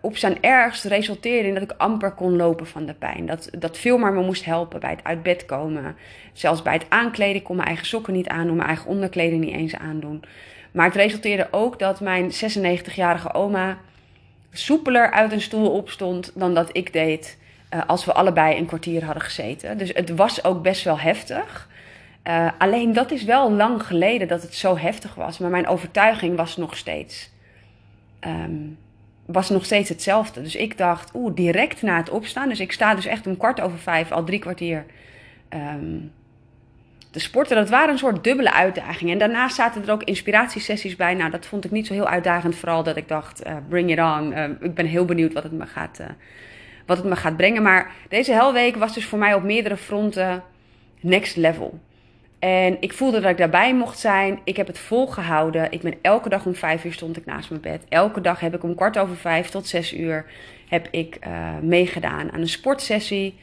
op 0.01 0.17
zijn 0.17 0.37
ergst 0.41 0.83
resulteerde 0.83 1.47
in 1.47 1.53
dat 1.53 1.63
ik 1.63 1.73
amper 1.77 2.11
kon 2.11 2.35
lopen 2.35 2.67
van 2.67 2.85
de 2.85 2.93
pijn. 2.93 3.25
Dat, 3.25 3.49
dat 3.57 3.77
veel 3.77 3.97
maar 3.97 4.13
me 4.13 4.21
moest 4.21 4.45
helpen 4.45 4.79
bij 4.79 4.89
het 4.89 5.03
uit 5.03 5.23
bed 5.23 5.45
komen. 5.45 5.95
Zelfs 6.33 6.61
bij 6.61 6.73
het 6.73 6.85
aankleden. 6.89 7.35
Ik 7.35 7.43
kon 7.43 7.55
mijn 7.55 7.67
eigen 7.67 7.85
sokken 7.85 8.13
niet 8.13 8.27
aandoen, 8.27 8.55
mijn 8.55 8.67
eigen 8.67 8.89
onderkleding 8.89 9.43
niet 9.43 9.53
eens 9.53 9.75
aandoen. 9.75 10.23
Maar 10.71 10.85
het 10.85 10.95
resulteerde 10.95 11.47
ook 11.51 11.79
dat 11.79 11.99
mijn 11.99 12.31
96-jarige 12.31 13.33
oma 13.33 13.77
soepeler 14.51 15.11
uit 15.11 15.31
een 15.31 15.41
stoel 15.41 15.71
opstond 15.71 16.31
dan 16.35 16.53
dat 16.53 16.69
ik 16.71 16.93
deed 16.93 17.37
uh, 17.73 17.81
als 17.87 18.05
we 18.05 18.13
allebei 18.13 18.57
een 18.57 18.65
kwartier 18.65 19.03
hadden 19.03 19.23
gezeten. 19.23 19.77
Dus 19.77 19.91
het 19.93 20.15
was 20.15 20.43
ook 20.43 20.61
best 20.61 20.83
wel 20.83 20.99
heftig. 20.99 21.69
Uh, 22.27 22.49
alleen 22.57 22.93
dat 22.93 23.11
is 23.11 23.23
wel 23.23 23.51
lang 23.51 23.83
geleden 23.83 24.27
dat 24.27 24.41
het 24.41 24.53
zo 24.53 24.77
heftig 24.77 25.15
was. 25.15 25.37
Maar 25.37 25.49
mijn 25.49 25.67
overtuiging 25.67 26.37
was 26.37 26.57
nog 26.57 26.77
steeds. 26.77 27.31
Um, 28.27 28.77
was 29.25 29.49
nog 29.49 29.65
steeds 29.65 29.89
hetzelfde. 29.89 30.41
Dus 30.41 30.55
ik 30.55 30.77
dacht, 30.77 31.11
oeh, 31.13 31.35
direct 31.35 31.81
na 31.81 31.97
het 31.97 32.09
opstaan. 32.09 32.49
Dus 32.49 32.59
ik 32.59 32.71
sta 32.71 32.95
dus 32.95 33.05
echt 33.05 33.27
om 33.27 33.37
kwart 33.37 33.61
over 33.61 33.79
vijf, 33.79 34.11
al 34.11 34.23
drie 34.23 34.39
kwartier 34.39 34.85
um, 35.49 36.11
te 37.11 37.19
sporten. 37.19 37.55
Dat 37.55 37.69
waren 37.69 37.89
een 37.89 37.97
soort 37.97 38.23
dubbele 38.23 38.53
uitdagingen. 38.53 39.13
En 39.13 39.19
daarnaast 39.19 39.55
zaten 39.55 39.83
er 39.83 39.91
ook 39.91 40.03
inspiratiesessies 40.03 40.95
bij. 40.95 41.13
Nou, 41.13 41.31
dat 41.31 41.45
vond 41.45 41.65
ik 41.65 41.71
niet 41.71 41.87
zo 41.87 41.93
heel 41.93 42.07
uitdagend. 42.07 42.55
Vooral 42.55 42.83
dat 42.83 42.97
ik 42.97 43.07
dacht, 43.07 43.47
uh, 43.47 43.53
bring 43.69 43.91
it 43.91 43.99
on. 43.99 44.31
Uh, 44.31 44.43
ik 44.59 44.73
ben 44.73 44.85
heel 44.85 45.05
benieuwd 45.05 45.33
wat 45.33 45.43
het, 45.43 45.51
me 45.51 45.65
gaat, 45.65 45.99
wat 46.85 46.97
het 46.97 47.05
me 47.05 47.15
gaat 47.15 47.37
brengen. 47.37 47.61
Maar 47.61 47.91
deze 48.09 48.31
helweek 48.31 48.75
was 48.75 48.93
dus 48.93 49.05
voor 49.05 49.19
mij 49.19 49.33
op 49.33 49.43
meerdere 49.43 49.77
fronten 49.77 50.43
next 50.99 51.35
level. 51.35 51.79
En 52.45 52.77
ik 52.79 52.93
voelde 52.93 53.19
dat 53.19 53.31
ik 53.31 53.37
daarbij 53.37 53.75
mocht 53.75 53.99
zijn. 53.99 54.39
Ik 54.43 54.57
heb 54.57 54.67
het 54.67 54.79
volgehouden. 54.79 55.71
Ik 55.71 55.81
ben 55.81 55.93
elke 56.01 56.29
dag 56.29 56.45
om 56.45 56.55
vijf 56.55 56.85
uur 56.85 56.93
stond 56.93 57.17
ik 57.17 57.25
naast 57.25 57.49
mijn 57.49 57.61
bed. 57.61 57.83
Elke 57.89 58.21
dag 58.21 58.39
heb 58.39 58.55
ik 58.55 58.63
om 58.63 58.75
kwart 58.75 58.97
over 58.97 59.15
vijf 59.15 59.49
tot 59.49 59.67
zes 59.67 59.93
uur 59.93 60.25
heb 60.67 60.87
ik 60.91 61.17
uh, 61.27 61.57
meegedaan 61.61 62.31
aan 62.31 62.39
een 62.39 62.47
sportsessie. 62.47 63.35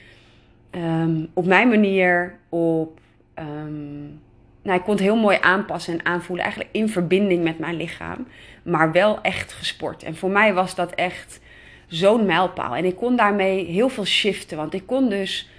Um, 0.71 1.29
op 1.33 1.47
mijn 1.47 1.69
manier. 1.69 2.39
Op, 2.49 3.01
um, 3.39 4.21
nou, 4.63 4.79
ik 4.79 4.85
kon 4.85 4.95
het 4.95 5.03
heel 5.03 5.17
mooi 5.17 5.39
aanpassen 5.41 5.99
en 5.99 6.05
aanvoelen. 6.05 6.45
Eigenlijk 6.45 6.75
in 6.75 6.89
verbinding 6.89 7.43
met 7.43 7.59
mijn 7.59 7.77
lichaam. 7.77 8.27
Maar 8.63 8.93
wel 8.93 9.21
echt 9.23 9.53
gesport. 9.53 10.03
En 10.03 10.17
voor 10.17 10.31
mij 10.31 10.55
was 10.55 10.75
dat 10.75 10.95
echt 10.95 11.41
zo'n 11.87 12.27
mijlpaal. 12.27 12.77
En 12.77 12.85
ik 12.85 12.97
kon 12.97 13.17
daarmee 13.17 13.65
heel 13.65 13.89
veel 13.89 14.07
shiften. 14.07 14.57
Want 14.57 14.75
ik 14.75 14.87
kon 14.87 15.09
dus 15.09 15.51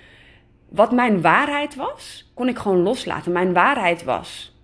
wat 0.74 0.92
mijn 0.92 1.22
waarheid 1.22 1.76
was, 1.76 2.32
kon 2.34 2.48
ik 2.48 2.58
gewoon 2.58 2.82
loslaten. 2.84 3.32
Mijn 3.32 3.54
waarheid 3.54 4.04
was: 4.04 4.56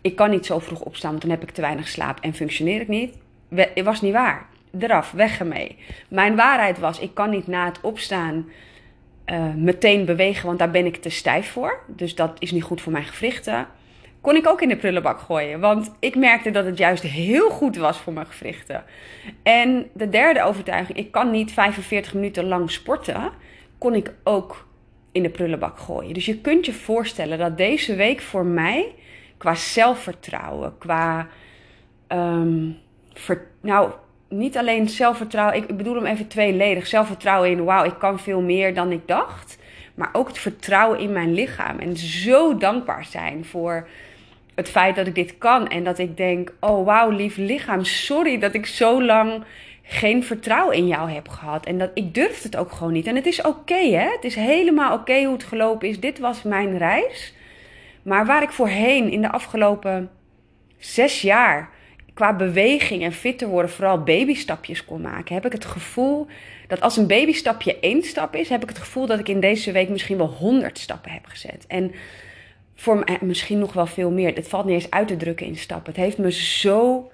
ik 0.00 0.16
kan 0.16 0.30
niet 0.30 0.46
zo 0.46 0.58
vroeg 0.58 0.80
opstaan, 0.80 1.10
want 1.10 1.22
dan 1.22 1.30
heb 1.30 1.42
ik 1.42 1.50
te 1.50 1.60
weinig 1.60 1.88
slaap 1.88 2.20
en 2.20 2.34
functioneer 2.34 2.80
ik 2.80 2.88
niet. 2.88 3.18
Het 3.54 3.84
was 3.84 4.00
niet 4.00 4.12
waar. 4.12 4.46
Eraf, 4.78 5.10
weg 5.10 5.38
ermee. 5.38 5.78
Mijn 6.08 6.36
waarheid 6.36 6.78
was: 6.78 6.98
ik 6.98 7.14
kan 7.14 7.30
niet 7.30 7.46
na 7.46 7.64
het 7.64 7.80
opstaan 7.80 8.48
uh, 9.26 9.54
meteen 9.54 10.04
bewegen, 10.04 10.46
want 10.46 10.58
daar 10.58 10.70
ben 10.70 10.86
ik 10.86 10.96
te 10.96 11.10
stijf 11.10 11.50
voor. 11.50 11.82
Dus 11.86 12.14
dat 12.14 12.36
is 12.38 12.50
niet 12.50 12.62
goed 12.62 12.80
voor 12.80 12.92
mijn 12.92 13.04
gewrichten. 13.04 13.66
kon 14.20 14.36
ik 14.36 14.48
ook 14.48 14.62
in 14.62 14.68
de 14.68 14.76
prullenbak 14.76 15.20
gooien. 15.20 15.60
Want 15.60 15.92
ik 15.98 16.16
merkte 16.16 16.50
dat 16.50 16.64
het 16.64 16.78
juist 16.78 17.02
heel 17.02 17.50
goed 17.50 17.76
was 17.76 17.98
voor 17.98 18.12
mijn 18.12 18.26
gewrichten. 18.26 18.84
En 19.42 19.90
de 19.92 20.08
derde 20.08 20.42
overtuiging, 20.42 20.98
ik 20.98 21.10
kan 21.10 21.30
niet 21.30 21.52
45 21.52 22.14
minuten 22.14 22.44
lang 22.44 22.70
sporten, 22.70 23.30
kon 23.78 23.94
ik 23.94 24.12
ook 24.24 24.68
in 25.12 25.22
de 25.22 25.30
prullenbak 25.30 25.78
gooien. 25.78 26.14
Dus 26.14 26.26
je 26.26 26.38
kunt 26.38 26.66
je 26.66 26.72
voorstellen 26.72 27.38
dat 27.38 27.56
deze 27.56 27.94
week 27.94 28.20
voor 28.20 28.44
mij, 28.44 28.94
qua 29.36 29.54
zelfvertrouwen, 29.54 30.78
qua. 30.78 31.28
Ehm, 32.06 32.68
nou, 33.60 33.90
niet 34.28 34.56
alleen 34.56 34.88
zelfvertrouwen, 34.88 35.56
ik 35.56 35.76
bedoel 35.76 35.94
hem 35.94 36.06
even 36.06 36.28
tweeledig. 36.28 36.86
Zelfvertrouwen 36.86 37.50
in, 37.50 37.64
wauw, 37.64 37.84
ik 37.84 37.98
kan 37.98 38.18
veel 38.20 38.40
meer 38.40 38.74
dan 38.74 38.92
ik 38.92 39.06
dacht. 39.06 39.58
Maar 39.94 40.10
ook 40.12 40.28
het 40.28 40.38
vertrouwen 40.38 40.98
in 40.98 41.12
mijn 41.12 41.32
lichaam. 41.32 41.78
En 41.78 41.96
zo 41.96 42.56
dankbaar 42.56 43.04
zijn 43.04 43.44
voor 43.44 43.88
het 44.54 44.68
feit 44.68 44.96
dat 44.96 45.06
ik 45.06 45.14
dit 45.14 45.38
kan. 45.38 45.68
En 45.68 45.84
dat 45.84 45.98
ik 45.98 46.16
denk, 46.16 46.52
oh 46.60 46.84
wauw, 46.84 47.10
lief 47.10 47.36
lichaam, 47.36 47.84
sorry 47.84 48.38
dat 48.38 48.54
ik 48.54 48.66
zo 48.66 49.02
lang 49.02 49.44
geen 49.92 50.24
vertrouwen 50.24 50.76
in 50.76 50.86
jou 50.86 51.10
heb 51.10 51.28
gehad. 51.28 51.66
En 51.66 51.78
dat 51.78 51.90
ik 51.94 52.14
durf 52.14 52.42
het 52.42 52.56
ook 52.56 52.72
gewoon 52.72 52.92
niet. 52.92 53.06
En 53.06 53.16
het 53.16 53.26
is 53.26 53.42
oké, 53.42 53.74
hè? 53.74 54.10
Het 54.10 54.24
is 54.24 54.34
helemaal 54.34 54.94
oké 54.94 55.22
hoe 55.24 55.32
het 55.32 55.44
gelopen 55.44 55.88
is. 55.88 56.00
Dit 56.00 56.18
was 56.18 56.42
mijn 56.42 56.78
reis. 56.78 57.34
Maar 58.02 58.26
waar 58.26 58.42
ik 58.42 58.50
voorheen 58.50 59.10
in 59.10 59.22
de 59.22 59.30
afgelopen 59.30 60.10
zes 60.78 61.22
jaar 61.22 61.70
qua 62.14 62.36
beweging 62.36 63.02
en 63.02 63.12
fitter 63.12 63.48
worden 63.48 63.70
vooral 63.70 64.02
babystapjes 64.02 64.84
kon 64.84 65.00
maken, 65.00 65.34
heb 65.34 65.46
ik 65.46 65.52
het 65.52 65.64
gevoel 65.64 66.26
dat 66.66 66.80
als 66.80 66.96
een 66.96 67.06
babystapje 67.06 67.78
één 67.80 68.02
stap 68.02 68.34
is, 68.34 68.48
heb 68.48 68.62
ik 68.62 68.68
het 68.68 68.78
gevoel 68.78 69.06
dat 69.06 69.18
ik 69.18 69.28
in 69.28 69.40
deze 69.40 69.72
week 69.72 69.88
misschien 69.88 70.16
wel 70.16 70.28
honderd 70.28 70.78
stappen 70.78 71.10
heb 71.10 71.26
gezet. 71.26 71.64
En 71.68 71.92
voor 72.74 72.96
mij 72.96 73.18
misschien 73.20 73.58
nog 73.58 73.72
wel 73.72 73.86
veel 73.86 74.10
meer. 74.10 74.34
Het 74.34 74.48
valt 74.48 74.64
niet 74.64 74.74
eens 74.74 74.90
uit 74.90 75.08
te 75.08 75.16
drukken 75.16 75.46
in 75.46 75.56
stappen. 75.56 75.92
Het 75.92 76.02
heeft 76.02 76.18
me 76.18 76.32
zo 76.32 77.09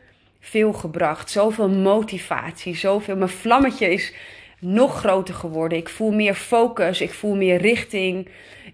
veel 0.46 0.72
gebracht, 0.72 1.30
zoveel 1.30 1.68
motivatie, 1.68 2.76
zoveel. 2.76 3.16
Mijn 3.16 3.30
vlammetje 3.30 3.92
is 3.92 4.14
nog 4.58 4.98
groter 4.98 5.34
geworden. 5.34 5.78
Ik 5.78 5.88
voel 5.88 6.12
meer 6.12 6.34
focus, 6.34 7.00
ik 7.00 7.12
voel 7.12 7.34
meer 7.34 7.60
richting. 7.60 8.28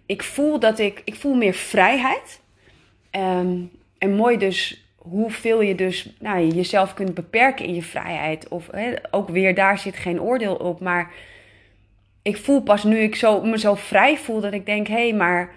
Ik 0.07 0.23
voel 0.23 0.59
dat 0.59 0.79
ik, 0.79 1.03
ik 1.05 1.15
voel 1.15 1.35
meer 1.35 1.55
vrijheid. 1.55 2.41
Um, 3.11 3.71
en 3.99 4.15
mooi 4.15 4.39
dus 4.39 4.87
hoeveel 4.97 5.61
je 5.61 5.75
dus 5.75 6.09
nou, 6.19 6.47
jezelf 6.47 6.95
kunt 6.95 7.15
beperken 7.15 7.65
in 7.65 7.75
je 7.75 7.83
vrijheid. 7.83 8.49
Of 8.49 8.71
ook 9.11 9.29
weer 9.29 9.55
daar 9.55 9.79
zit 9.79 9.97
geen 9.97 10.21
oordeel 10.21 10.55
op. 10.55 10.81
Maar 10.81 11.13
ik 12.23 12.37
voel 12.37 12.63
pas 12.63 12.85
nu 12.85 12.99
ik 12.99 13.15
zo, 13.15 13.43
me 13.43 13.59
zo 13.59 13.75
vrij 13.75 14.19
voel 14.19 14.41
dat 14.41 14.53
ik 14.53 14.67
denk: 14.67 14.87
hé, 14.87 14.95
hey, 14.95 15.13
maar 15.13 15.55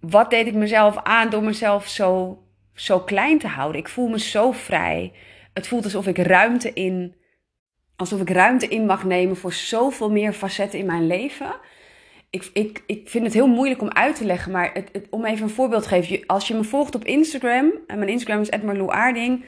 wat 0.00 0.30
deed 0.30 0.46
ik 0.46 0.54
mezelf 0.54 0.96
aan 1.02 1.30
door 1.30 1.42
mezelf 1.42 1.88
zo, 1.88 2.38
zo 2.76 3.00
klein 3.00 3.38
te 3.38 3.46
houden? 3.46 3.80
Ik 3.80 3.88
voel 3.88 4.08
me 4.08 4.18
zo 4.20 4.52
vrij. 4.52 5.12
Het 5.52 5.66
voelt 5.66 5.84
alsof 5.84 6.06
ik 6.06 6.18
ruimte 6.18 6.72
in. 6.72 7.14
Alsof 7.96 8.20
ik 8.20 8.30
ruimte 8.30 8.68
in 8.68 8.86
mag 8.86 9.04
nemen 9.04 9.36
voor 9.36 9.52
zoveel 9.52 10.10
meer 10.10 10.32
facetten 10.32 10.78
in 10.78 10.86
mijn 10.86 11.06
leven 11.06 11.54
ik, 12.30 12.50
ik, 12.52 12.82
ik 12.86 13.08
vind 13.08 13.24
het 13.24 13.34
heel 13.34 13.46
moeilijk 13.46 13.80
om 13.80 13.90
uit 13.90 14.16
te 14.16 14.24
leggen, 14.24 14.52
maar 14.52 14.70
het, 14.72 15.06
om 15.10 15.24
even 15.24 15.42
een 15.42 15.50
voorbeeld 15.50 15.82
te 15.82 15.88
geven. 15.88 16.26
Als 16.26 16.48
je 16.48 16.54
me 16.54 16.64
volgt 16.64 16.94
op 16.94 17.04
Instagram, 17.04 17.72
en 17.86 17.98
mijn 17.98 18.10
Instagram 18.10 18.40
is 18.40 18.50
Aarding, 18.88 19.44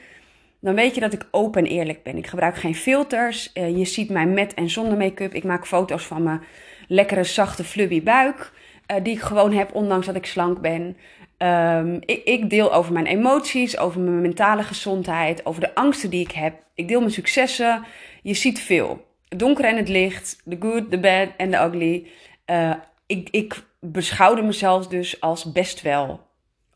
dan 0.61 0.75
weet 0.75 0.95
je 0.95 1.01
dat 1.01 1.13
ik 1.13 1.27
open 1.31 1.65
en 1.65 1.71
eerlijk 1.71 2.03
ben. 2.03 2.17
Ik 2.17 2.27
gebruik 2.27 2.55
geen 2.55 2.75
filters. 2.75 3.51
Uh, 3.53 3.77
je 3.77 3.85
ziet 3.85 4.09
mij 4.09 4.25
met 4.25 4.53
en 4.53 4.69
zonder 4.69 4.97
make-up. 4.97 5.33
Ik 5.33 5.43
maak 5.43 5.67
foto's 5.67 6.05
van 6.05 6.23
mijn 6.23 6.41
lekkere, 6.87 7.23
zachte, 7.23 7.63
flubby 7.63 8.03
buik, 8.03 8.51
uh, 8.91 9.03
die 9.03 9.13
ik 9.13 9.21
gewoon 9.21 9.53
heb, 9.53 9.75
ondanks 9.75 10.05
dat 10.05 10.15
ik 10.15 10.25
slank 10.25 10.61
ben. 10.61 10.97
Um, 11.43 11.95
ik, 12.05 12.23
ik, 12.23 12.49
deel 12.49 12.73
over 12.73 12.93
mijn 12.93 13.05
emoties, 13.05 13.77
over 13.77 13.99
mijn 14.01 14.21
mentale 14.21 14.63
gezondheid, 14.63 15.45
over 15.45 15.61
de 15.61 15.75
angsten 15.75 16.09
die 16.09 16.21
ik 16.21 16.31
heb. 16.31 16.63
Ik 16.73 16.87
deel 16.87 16.99
mijn 16.99 17.11
successen. 17.11 17.85
Je 18.23 18.33
ziet 18.33 18.59
veel. 18.59 19.05
Het 19.27 19.39
donker 19.39 19.65
en 19.65 19.77
het 19.77 19.89
licht, 19.89 20.41
the 20.49 20.57
good, 20.59 20.91
the 20.91 20.99
bad 20.99 21.29
en 21.37 21.51
the 21.51 21.57
ugly. 21.57 22.07
Uh, 22.45 22.73
ik, 23.05 23.29
ik 23.29 23.63
beschouwde 23.79 24.41
mezelf 24.41 24.87
dus 24.87 25.21
als 25.21 25.51
best 25.51 25.81
wel 25.81 26.27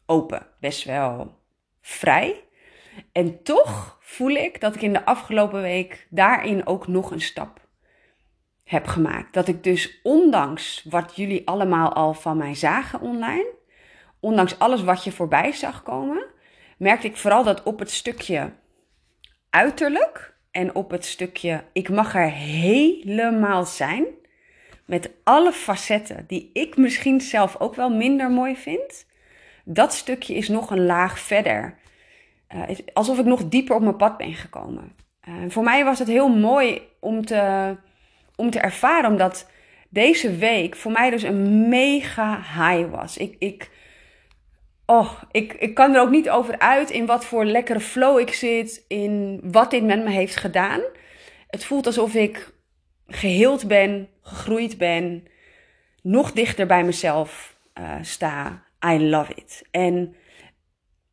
open, 0.05 0.47
best 0.59 0.83
wel 0.83 1.37
vrij. 1.81 2.43
En 3.11 3.43
toch 3.43 3.97
voel 3.99 4.29
ik 4.29 4.61
dat 4.61 4.75
ik 4.75 4.81
in 4.81 4.93
de 4.93 5.05
afgelopen 5.05 5.61
week 5.61 6.07
daarin 6.09 6.67
ook 6.67 6.87
nog 6.87 7.11
een 7.11 7.21
stap 7.21 7.59
heb 8.63 8.87
gemaakt. 8.87 9.33
Dat 9.33 9.47
ik 9.47 9.63
dus 9.63 9.99
ondanks 10.03 10.85
wat 10.89 11.15
jullie 11.15 11.47
allemaal 11.47 11.93
al 11.93 12.13
van 12.13 12.37
mij 12.37 12.55
zagen 12.55 13.01
online, 13.01 13.45
ondanks 14.23 14.59
alles 14.59 14.83
wat 14.83 15.03
je 15.03 15.11
voorbij 15.11 15.51
zag 15.51 15.83
komen, 15.83 16.25
merkte 16.77 17.07
ik 17.07 17.17
vooral 17.17 17.43
dat 17.43 17.63
op 17.63 17.79
het 17.79 17.91
stukje 17.91 18.51
uiterlijk 19.49 20.35
en 20.51 20.75
op 20.75 20.91
het 20.91 21.05
stukje 21.05 21.63
ik 21.73 21.89
mag 21.89 22.15
er 22.15 22.29
helemaal 22.31 23.65
zijn, 23.65 24.05
met 24.85 25.09
alle 25.23 25.51
facetten 25.51 26.25
die 26.27 26.49
ik 26.53 26.77
misschien 26.77 27.21
zelf 27.21 27.59
ook 27.59 27.75
wel 27.75 27.89
minder 27.89 28.31
mooi 28.31 28.55
vind, 28.55 29.05
dat 29.65 29.93
stukje 29.93 30.33
is 30.33 30.47
nog 30.47 30.71
een 30.71 30.85
laag 30.85 31.19
verder. 31.19 31.77
Uh, 32.55 32.77
alsof 32.93 33.19
ik 33.19 33.25
nog 33.25 33.49
dieper 33.49 33.75
op 33.75 33.81
mijn 33.81 33.95
pad 33.95 34.17
ben 34.17 34.33
gekomen. 34.33 34.95
Uh, 35.29 35.35
voor 35.47 35.63
mij 35.63 35.83
was 35.83 35.99
het 35.99 36.07
heel 36.07 36.29
mooi 36.29 36.81
om 36.99 37.25
te, 37.25 37.75
om 38.35 38.49
te 38.49 38.59
ervaren, 38.59 39.09
omdat 39.09 39.49
deze 39.89 40.37
week 40.37 40.75
voor 40.75 40.91
mij 40.91 41.09
dus 41.09 41.23
een 41.23 41.69
mega 41.69 42.35
high 42.37 42.91
was. 42.91 43.17
Ik, 43.17 43.35
ik, 43.39 43.71
oh, 44.85 45.21
ik, 45.31 45.53
ik 45.53 45.73
kan 45.73 45.93
er 45.95 46.01
ook 46.01 46.09
niet 46.09 46.29
over 46.29 46.59
uit 46.59 46.89
in 46.89 47.05
wat 47.05 47.25
voor 47.25 47.45
lekkere 47.45 47.79
flow 47.79 48.19
ik 48.19 48.33
zit, 48.33 48.85
in 48.87 49.39
wat 49.43 49.71
dit 49.71 49.83
met 49.83 50.03
me 50.03 50.09
heeft 50.09 50.35
gedaan. 50.35 50.81
Het 51.47 51.63
voelt 51.65 51.85
alsof 51.85 52.13
ik 52.13 52.53
geheeld 53.07 53.67
ben, 53.67 54.09
gegroeid 54.21 54.77
ben, 54.77 55.27
nog 56.01 56.31
dichter 56.31 56.65
bij 56.65 56.83
mezelf 56.83 57.57
uh, 57.79 57.95
sta. 58.01 58.63
I 58.85 59.09
love 59.09 59.33
it. 59.33 59.67
En 59.71 60.15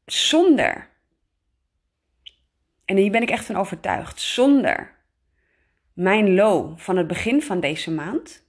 zonder, 0.05 0.89
en 2.85 2.97
hier 2.97 3.11
ben 3.11 3.23
ik 3.23 3.31
echt 3.31 3.45
van 3.45 3.57
overtuigd, 3.57 4.21
zonder 4.21 4.99
mijn 5.93 6.35
low 6.35 6.79
van 6.79 6.97
het 6.97 7.07
begin 7.07 7.43
van 7.43 7.61
deze 7.61 7.91
maand, 7.91 8.45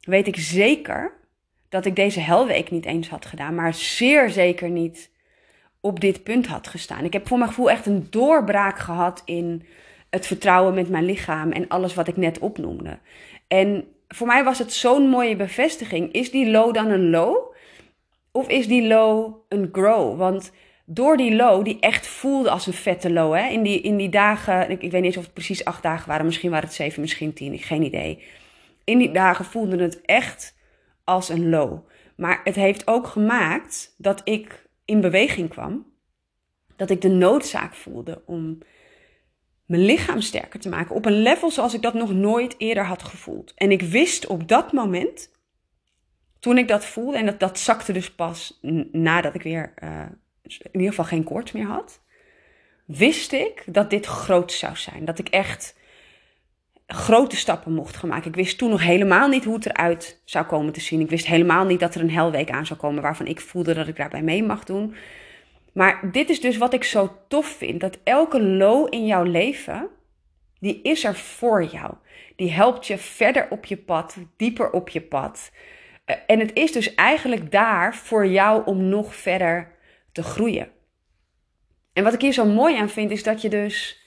weet 0.00 0.26
ik 0.26 0.36
zeker 0.36 1.12
dat 1.74 1.84
ik 1.84 1.96
deze 1.96 2.20
helweek 2.20 2.70
niet 2.70 2.86
eens 2.86 3.08
had 3.08 3.26
gedaan, 3.26 3.54
maar 3.54 3.74
zeer 3.74 4.30
zeker 4.30 4.70
niet 4.70 5.10
op 5.80 6.00
dit 6.00 6.22
punt 6.22 6.46
had 6.46 6.68
gestaan. 6.68 7.04
Ik 7.04 7.12
heb 7.12 7.28
voor 7.28 7.38
mijn 7.38 7.50
gevoel 7.50 7.70
echt 7.70 7.86
een 7.86 8.06
doorbraak 8.10 8.78
gehad 8.78 9.22
in 9.24 9.62
het 10.10 10.26
vertrouwen 10.26 10.74
met 10.74 10.88
mijn 10.88 11.04
lichaam 11.04 11.52
en 11.52 11.68
alles 11.68 11.94
wat 11.94 12.08
ik 12.08 12.16
net 12.16 12.38
opnoemde. 12.38 12.98
En 13.48 13.84
voor 14.08 14.26
mij 14.26 14.44
was 14.44 14.58
het 14.58 14.72
zo'n 14.72 15.08
mooie 15.08 15.36
bevestiging. 15.36 16.12
Is 16.12 16.30
die 16.30 16.50
low 16.50 16.74
dan 16.74 16.90
een 16.90 17.10
low? 17.10 17.54
Of 18.32 18.48
is 18.48 18.68
die 18.68 18.86
low 18.86 19.34
een 19.48 19.68
grow? 19.72 20.18
Want 20.18 20.52
door 20.84 21.16
die 21.16 21.34
low, 21.34 21.64
die 21.64 21.80
echt 21.80 22.06
voelde 22.06 22.50
als 22.50 22.66
een 22.66 22.72
vette 22.72 23.12
low. 23.12 23.34
Hè? 23.34 23.48
In, 23.48 23.62
die, 23.62 23.80
in 23.80 23.96
die 23.96 24.08
dagen, 24.08 24.70
ik, 24.70 24.82
ik 24.82 24.90
weet 24.90 25.02
niet 25.02 25.16
of 25.16 25.24
het 25.24 25.34
precies 25.34 25.64
acht 25.64 25.82
dagen 25.82 26.08
waren. 26.08 26.26
Misschien 26.26 26.50
waren 26.50 26.66
het 26.66 26.76
zeven, 26.76 27.00
misschien 27.00 27.32
tien. 27.32 27.58
Geen 27.58 27.82
idee. 27.82 28.22
In 28.84 28.98
die 28.98 29.10
dagen 29.10 29.44
voelde 29.44 29.82
het 29.82 30.00
echt 30.00 30.54
als 31.04 31.28
een 31.28 31.48
low. 31.48 31.88
Maar 32.16 32.40
het 32.44 32.54
heeft 32.54 32.86
ook 32.86 33.06
gemaakt 33.06 33.94
dat 33.98 34.20
ik 34.24 34.68
in 34.84 35.00
beweging 35.00 35.48
kwam. 35.48 35.92
Dat 36.76 36.90
ik 36.90 37.00
de 37.00 37.08
noodzaak 37.08 37.74
voelde 37.74 38.22
om 38.26 38.58
mijn 39.66 39.84
lichaam 39.84 40.20
sterker 40.20 40.60
te 40.60 40.68
maken 40.68 40.94
op 40.94 41.04
een 41.04 41.22
level 41.22 41.50
zoals 41.50 41.74
ik 41.74 41.82
dat 41.82 41.94
nog 41.94 42.12
nooit 42.12 42.54
eerder 42.58 42.84
had 42.84 43.02
gevoeld. 43.02 43.52
En 43.54 43.70
ik 43.70 43.82
wist 43.82 44.26
op 44.26 44.48
dat 44.48 44.72
moment, 44.72 45.30
toen 46.38 46.58
ik 46.58 46.68
dat 46.68 46.84
voelde, 46.84 47.16
en 47.16 47.26
dat, 47.26 47.40
dat 47.40 47.58
zakte 47.58 47.92
dus 47.92 48.14
pas 48.14 48.58
nadat 48.92 49.34
ik 49.34 49.42
weer 49.42 49.74
uh, 49.84 50.06
in 50.42 50.70
ieder 50.72 50.88
geval 50.88 51.04
geen 51.04 51.24
koorts 51.24 51.52
meer 51.52 51.66
had, 51.66 52.02
wist 52.86 53.32
ik 53.32 53.64
dat 53.66 53.90
dit 53.90 54.06
groot 54.06 54.52
zou 54.52 54.76
zijn. 54.76 55.04
Dat 55.04 55.18
ik 55.18 55.28
echt 55.28 55.76
grote 56.86 57.36
stappen 57.36 57.72
mocht 57.72 57.96
gaan 57.96 58.08
maken. 58.08 58.28
Ik 58.28 58.36
wist 58.36 58.58
toen 58.58 58.70
nog 58.70 58.82
helemaal 58.82 59.28
niet 59.28 59.44
hoe 59.44 59.54
het 59.54 59.66
eruit 59.66 60.22
zou 60.24 60.46
komen 60.46 60.72
te 60.72 60.80
zien. 60.80 61.00
Ik 61.00 61.10
wist 61.10 61.26
helemaal 61.26 61.64
niet 61.64 61.80
dat 61.80 61.94
er 61.94 62.00
een 62.00 62.10
helweek 62.10 62.50
aan 62.50 62.66
zou 62.66 62.78
komen 62.78 63.02
waarvan 63.02 63.26
ik 63.26 63.40
voelde 63.40 63.74
dat 63.74 63.88
ik 63.88 63.96
daarbij 63.96 64.22
mee 64.22 64.42
mag 64.42 64.64
doen. 64.64 64.94
Maar 65.72 66.10
dit 66.12 66.30
is 66.30 66.40
dus 66.40 66.56
wat 66.56 66.74
ik 66.74 66.84
zo 66.84 67.16
tof 67.28 67.46
vind: 67.46 67.80
dat 67.80 67.98
elke 68.04 68.42
low 68.42 68.86
in 68.90 69.06
jouw 69.06 69.22
leven, 69.22 69.88
die 70.58 70.82
is 70.82 71.04
er 71.04 71.14
voor 71.14 71.64
jou. 71.64 71.94
Die 72.36 72.52
helpt 72.52 72.86
je 72.86 72.98
verder 72.98 73.46
op 73.50 73.64
je 73.64 73.76
pad, 73.76 74.16
dieper 74.36 74.70
op 74.70 74.88
je 74.88 75.00
pad. 75.00 75.52
Eh, 76.04 76.16
en 76.26 76.38
het 76.38 76.50
is 76.54 76.72
dus 76.72 76.94
eigenlijk 76.94 77.50
daar 77.50 77.94
voor 77.94 78.26
jou 78.26 78.62
om 78.64 78.88
nog 78.88 79.14
verder 79.14 79.72
te 80.12 80.22
groeien. 80.22 80.68
En 81.92 82.04
wat 82.04 82.12
ik 82.12 82.20
hier 82.20 82.32
zo 82.32 82.44
mooi 82.44 82.76
aan 82.76 82.88
vind, 82.88 83.10
is 83.10 83.22
dat 83.22 83.42
je 83.42 83.48
dus 83.48 84.03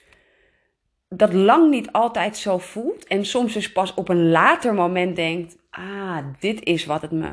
dat 1.08 1.32
lang 1.32 1.70
niet 1.70 1.92
altijd 1.92 2.36
zo 2.36 2.58
voelt. 2.58 3.06
En 3.06 3.24
soms 3.24 3.52
dus 3.52 3.72
pas 3.72 3.94
op 3.94 4.08
een 4.08 4.30
later 4.30 4.74
moment 4.74 5.16
denkt: 5.16 5.56
ah, 5.70 6.18
dit 6.38 6.64
is 6.64 6.86
wat 6.86 7.02
het 7.02 7.10
me 7.10 7.30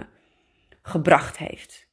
gebracht 0.82 1.38
heeft. 1.38 1.88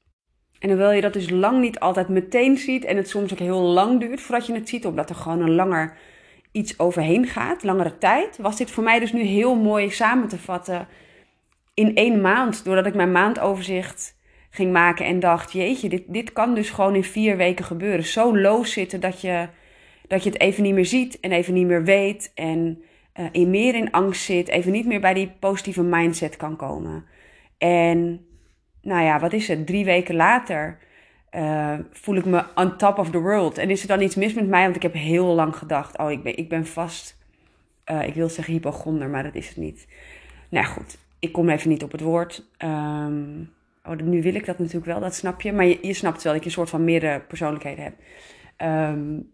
En 0.58 0.68
hoewel 0.68 0.92
je 0.92 1.00
dat 1.00 1.12
dus 1.12 1.30
lang 1.30 1.60
niet 1.60 1.80
altijd 1.80 2.08
meteen 2.08 2.58
ziet 2.58 2.84
en 2.84 2.96
het 2.96 3.08
soms 3.08 3.32
ook 3.32 3.38
heel 3.38 3.60
lang 3.60 4.00
duurt 4.00 4.20
voordat 4.20 4.46
je 4.46 4.54
het 4.54 4.68
ziet, 4.68 4.86
omdat 4.86 5.10
er 5.10 5.16
gewoon 5.16 5.40
een 5.40 5.54
langer 5.54 5.96
iets 6.52 6.78
overheen 6.78 7.26
gaat, 7.26 7.62
langere 7.62 7.98
tijd, 7.98 8.36
was 8.36 8.56
dit 8.56 8.70
voor 8.70 8.84
mij 8.84 8.98
dus 8.98 9.12
nu 9.12 9.22
heel 9.22 9.54
mooi 9.54 9.90
samen 9.90 10.28
te 10.28 10.38
vatten 10.38 10.88
in 11.74 11.94
één 11.94 12.20
maand. 12.20 12.64
Doordat 12.64 12.86
ik 12.86 12.94
mijn 12.94 13.12
maandoverzicht 13.12 14.16
ging 14.50 14.72
maken 14.72 15.06
en 15.06 15.20
dacht, 15.20 15.52
jeetje, 15.52 15.88
dit, 15.88 16.02
dit 16.06 16.32
kan 16.32 16.54
dus 16.54 16.70
gewoon 16.70 16.94
in 16.94 17.04
vier 17.04 17.36
weken 17.36 17.64
gebeuren. 17.64 18.04
Zo 18.04 18.38
low 18.38 18.64
zitten 18.64 19.00
dat 19.00 19.20
je, 19.20 19.48
dat 20.12 20.22
je 20.22 20.30
het 20.30 20.40
even 20.40 20.62
niet 20.62 20.74
meer 20.74 20.86
ziet 20.86 21.20
en 21.20 21.32
even 21.32 21.54
niet 21.54 21.66
meer 21.66 21.84
weet 21.84 22.32
en 22.34 22.82
uh, 23.20 23.26
in 23.32 23.50
meer 23.50 23.74
in 23.74 23.90
angst 23.90 24.22
zit, 24.22 24.48
even 24.48 24.72
niet 24.72 24.86
meer 24.86 25.00
bij 25.00 25.14
die 25.14 25.32
positieve 25.38 25.82
mindset 25.82 26.36
kan 26.36 26.56
komen. 26.56 27.04
En 27.58 28.26
nou 28.82 29.04
ja, 29.04 29.20
wat 29.20 29.32
is 29.32 29.48
het? 29.48 29.66
Drie 29.66 29.84
weken 29.84 30.14
later 30.14 30.78
uh, 31.30 31.78
voel 31.90 32.16
ik 32.16 32.24
me 32.24 32.44
on 32.54 32.76
top 32.76 32.98
of 32.98 33.10
the 33.10 33.18
world. 33.18 33.58
En 33.58 33.70
is 33.70 33.82
er 33.82 33.88
dan 33.88 34.00
iets 34.00 34.14
mis 34.14 34.34
met 34.34 34.48
mij? 34.48 34.62
Want 34.62 34.76
ik 34.76 34.82
heb 34.82 34.92
heel 34.92 35.26
lang 35.26 35.56
gedacht, 35.56 35.98
oh, 35.98 36.10
ik 36.10 36.22
ben, 36.22 36.36
ik 36.36 36.48
ben 36.48 36.66
vast, 36.66 37.18
uh, 37.90 38.06
ik 38.06 38.14
wil 38.14 38.28
zeggen 38.28 38.54
hypochonder, 38.54 39.08
maar 39.08 39.22
dat 39.22 39.34
is 39.34 39.48
het 39.48 39.56
niet. 39.56 39.86
Nou 40.48 40.66
goed, 40.66 40.98
ik 41.18 41.32
kom 41.32 41.48
even 41.48 41.68
niet 41.68 41.82
op 41.82 41.92
het 41.92 42.00
woord. 42.00 42.44
Um, 42.58 43.50
oh, 43.84 43.96
nu 43.96 44.22
wil 44.22 44.34
ik 44.34 44.46
dat 44.46 44.58
natuurlijk 44.58 44.86
wel, 44.86 45.00
dat 45.00 45.14
snap 45.14 45.40
je. 45.40 45.52
Maar 45.52 45.66
je, 45.66 45.78
je 45.82 45.94
snapt 45.94 46.22
wel 46.22 46.32
dat 46.32 46.42
je 46.42 46.48
een 46.48 46.54
soort 46.54 46.70
van 46.70 46.84
meerdere 46.84 47.20
persoonlijkheden 47.20 47.84
hebt. 47.84 48.02
Um, 48.90 49.30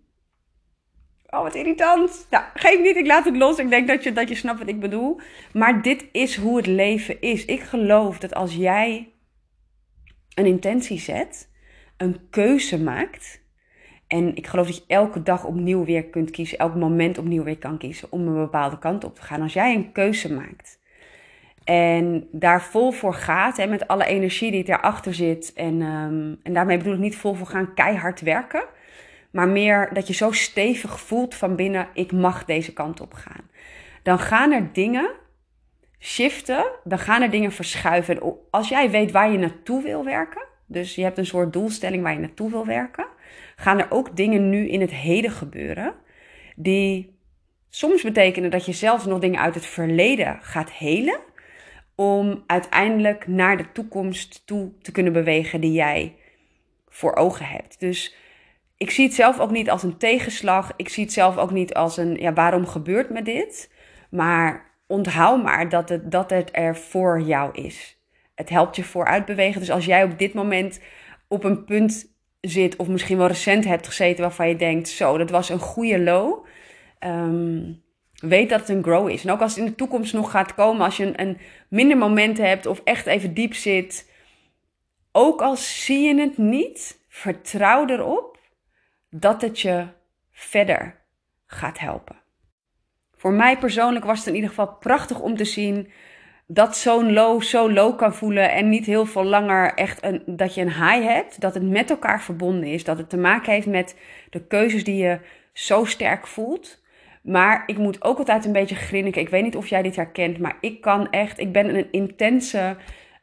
Oh, 1.31 1.43
wat 1.43 1.55
irritant. 1.55 2.27
Nou, 2.31 2.45
geef 2.55 2.81
niet, 2.81 2.97
ik 2.97 3.07
laat 3.07 3.25
het 3.25 3.37
los. 3.37 3.59
Ik 3.59 3.69
denk 3.71 3.89
dat 3.89 4.05
je, 4.05 4.13
dat 4.13 4.29
je 4.29 4.35
snapt 4.35 4.59
wat 4.59 4.69
ik 4.69 4.81
bedoel. 4.81 5.21
Maar 5.53 5.83
dit 5.83 6.07
is 6.13 6.37
hoe 6.37 6.57
het 6.57 6.67
leven 6.67 7.21
is. 7.21 7.45
Ik 7.45 7.61
geloof 7.61 8.19
dat 8.19 8.35
als 8.35 8.55
jij 8.55 9.13
een 10.35 10.47
intentie 10.47 10.99
zet, 10.99 11.51
een 11.97 12.29
keuze 12.31 12.83
maakt. 12.83 13.47
En 14.07 14.37
ik 14.37 14.47
geloof 14.47 14.67
dat 14.67 14.77
je 14.77 14.85
elke 14.87 15.23
dag 15.23 15.45
opnieuw 15.45 15.85
weer 15.85 16.05
kunt 16.05 16.31
kiezen, 16.31 16.59
elk 16.59 16.75
moment 16.75 17.19
opnieuw 17.19 17.43
weer 17.43 17.59
kan 17.59 17.79
kiezen 17.79 18.13
om 18.13 18.29
een 18.29 18.35
bepaalde 18.35 18.79
kant 18.79 19.05
op 19.05 19.15
te 19.15 19.23
gaan. 19.23 19.43
Als 19.43 19.53
jij 19.53 19.75
een 19.75 19.93
keuze 19.93 20.33
maakt 20.33 20.79
en 21.69 22.29
daar 22.33 22.63
vol 22.63 22.91
voor 22.91 23.15
gaat, 23.15 23.57
hè, 23.57 23.67
met 23.67 23.89
alle 23.89 24.05
energie 24.05 24.51
die 24.51 24.69
erachter 24.69 25.15
zit. 25.15 25.53
En, 25.53 25.83
um, 25.83 26.41
en 26.43 26.53
daarmee 26.53 26.77
bedoel 26.77 26.93
ik 26.93 26.99
niet 26.99 27.17
vol 27.17 27.35
voor 27.35 27.47
gaan 27.47 27.75
keihard 27.75 28.21
werken, 28.21 28.65
maar 29.31 29.49
meer 29.49 29.91
dat 29.93 30.07
je 30.07 30.15
zo 30.15 30.33
stevig 30.33 31.01
voelt 31.01 31.35
van 31.35 31.57
binnen: 31.57 31.89
ik 31.95 32.13
mag 32.13 32.45
deze 32.45 32.73
kant 32.73 33.01
op 33.01 33.15
gaan. 33.15 33.51
Dan 34.03 34.19
gaan 34.19 34.53
er 34.53 34.73
dingen 34.73 35.11
shiften, 35.99 36.67
dan 36.85 36.99
gaan 36.99 37.23
er 37.23 37.31
dingen 37.31 37.53
verschuiven. 37.53 38.37
Als 38.51 38.69
jij 38.69 38.91
weet 38.91 39.11
waar 39.11 39.31
je 39.31 39.39
naartoe 39.39 39.83
wil 39.83 40.05
werken, 40.05 40.47
dus 40.67 40.95
je 40.95 41.03
hebt 41.03 41.19
een 41.19 41.27
soort 41.27 41.53
doelstelling 41.53 42.03
waar 42.03 42.13
je 42.13 42.19
naartoe 42.19 42.51
wil 42.51 42.67
werken, 42.67 43.07
gaan 43.57 43.79
er 43.79 43.87
ook 43.91 44.17
dingen 44.17 44.51
nu 44.51 44.69
in 44.69 44.81
het 44.81 44.93
heden 44.93 45.31
gebeuren 45.31 45.95
die 46.57 47.17
soms 47.69 48.03
betekenen 48.03 48.51
dat 48.51 48.67
je 48.67 48.73
zelfs 48.73 49.05
nog 49.05 49.19
dingen 49.19 49.41
uit 49.41 49.55
het 49.55 49.67
verleden 49.67 50.39
gaat 50.41 50.73
helen 50.73 51.19
om 51.95 52.43
uiteindelijk 52.47 53.27
naar 53.27 53.57
de 53.57 53.73
toekomst 53.73 54.43
toe 54.47 54.73
te 54.83 54.93
kunnen 54.93 55.13
bewegen 55.13 55.61
die 55.61 55.73
jij 55.73 56.17
voor 56.89 57.15
ogen 57.15 57.47
hebt. 57.47 57.81
Dus 57.81 58.15
ik 58.79 58.91
zie 58.91 59.05
het 59.05 59.15
zelf 59.15 59.39
ook 59.41 59.51
niet 59.51 59.71
als 59.71 59.83
een 59.83 59.97
tegenslag. 59.97 60.73
Ik 60.77 60.89
zie 60.89 61.05
het 61.05 61.13
zelf 61.13 61.37
ook 61.37 61.51
niet 61.51 61.75
als 61.75 61.97
een, 61.97 62.15
ja, 62.15 62.33
waarom 62.33 62.67
gebeurt 62.67 63.11
me 63.11 63.23
dit? 63.23 63.71
Maar 64.11 64.71
onthoud 64.87 65.43
maar 65.43 65.69
dat 65.69 65.89
het, 65.89 66.11
dat 66.11 66.31
het 66.31 66.49
er 66.53 66.77
voor 66.77 67.21
jou 67.21 67.53
is. 67.53 67.99
Het 68.35 68.49
helpt 68.49 68.77
je 68.77 68.85
vooruit 68.85 69.25
bewegen. 69.25 69.61
Dus 69.61 69.71
als 69.71 69.85
jij 69.85 70.05
op 70.05 70.19
dit 70.19 70.35
moment 70.35 70.81
op 71.29 71.45
een 71.45 71.65
punt 71.65 72.13
zit, 72.41 72.77
of 72.77 72.89
misschien 72.89 73.19
wel 73.19 73.27
recent 73.27 73.65
hebt 73.65 73.87
gezeten 73.87 74.23
waarvan 74.23 74.49
je 74.49 74.57
denkt: 74.57 74.89
zo, 74.89 75.19
dat 75.19 75.31
was 75.31 75.49
een 75.49 75.59
goede 75.59 76.01
low. 76.01 76.47
Um, 77.01 77.83
weet 78.15 78.49
dat 78.49 78.61
het 78.61 78.69
een 78.69 78.83
grow 78.83 79.09
is. 79.09 79.25
En 79.25 79.31
ook 79.31 79.41
als 79.41 79.55
het 79.55 79.65
in 79.65 79.71
de 79.71 79.77
toekomst 79.77 80.13
nog 80.13 80.31
gaat 80.31 80.55
komen, 80.55 80.85
als 80.85 80.97
je 80.97 81.05
een, 81.07 81.21
een 81.21 81.39
minder 81.69 81.97
moment 81.97 82.39
hebt 82.39 82.67
of 82.67 82.81
echt 82.85 83.07
even 83.07 83.35
diep 83.35 83.55
zit, 83.55 84.11
ook 85.13 85.43
al 85.43 85.57
zie 85.57 86.01
je 86.01 86.21
het 86.21 86.39
niet, 86.39 87.01
vertrouw 87.09 87.87
erop 87.87 88.38
dat 89.11 89.43
het 89.43 89.61
je 89.61 89.87
verder 90.31 90.97
gaat 91.47 91.79
helpen. 91.79 92.17
Voor 93.17 93.33
mij 93.33 93.59
persoonlijk 93.59 94.05
was 94.05 94.19
het 94.19 94.27
in 94.27 94.35
ieder 94.35 94.49
geval 94.49 94.69
prachtig 94.69 95.21
om 95.21 95.37
te 95.37 95.45
zien 95.45 95.91
dat 96.47 96.77
zo'n 96.77 97.13
low 97.13 97.43
zo 97.43 97.73
low 97.73 97.99
kan 97.99 98.15
voelen 98.15 98.51
en 98.51 98.69
niet 98.69 98.87
heel 98.87 99.07
veel 99.07 99.25
langer 99.25 99.75
echt 99.75 100.05
een, 100.05 100.23
dat 100.27 100.55
je 100.55 100.61
een 100.61 100.73
high 100.73 101.03
hebt. 101.03 101.41
Dat 101.41 101.55
het 101.55 101.63
met 101.63 101.91
elkaar 101.91 102.23
verbonden 102.23 102.69
is. 102.69 102.85
Dat 102.85 102.99
het 102.99 103.11
te 103.11 103.17
maken 103.17 103.53
heeft 103.53 103.67
met 103.67 103.97
de 104.31 104.47
keuzes 104.47 104.85
die 104.85 104.97
je 104.97 105.19
zo 105.53 105.85
sterk 105.85 106.27
voelt. 106.27 106.83
Maar 107.23 107.63
ik 107.67 107.79
moet 107.79 108.05
ook 108.05 108.19
altijd 108.19 108.45
een 108.45 108.53
beetje 108.53 108.75
grinniken. 108.75 109.21
Ik 109.21 109.29
weet 109.29 109.43
niet 109.43 109.57
of 109.57 109.67
jij 109.67 109.83
dit 109.83 109.97
herkent, 109.97 110.39
maar 110.39 110.57
ik 110.61 110.81
kan 110.81 111.11
echt. 111.11 111.39
Ik 111.39 111.53
ben 111.53 111.77
een 111.77 111.89
intense. 111.91 112.77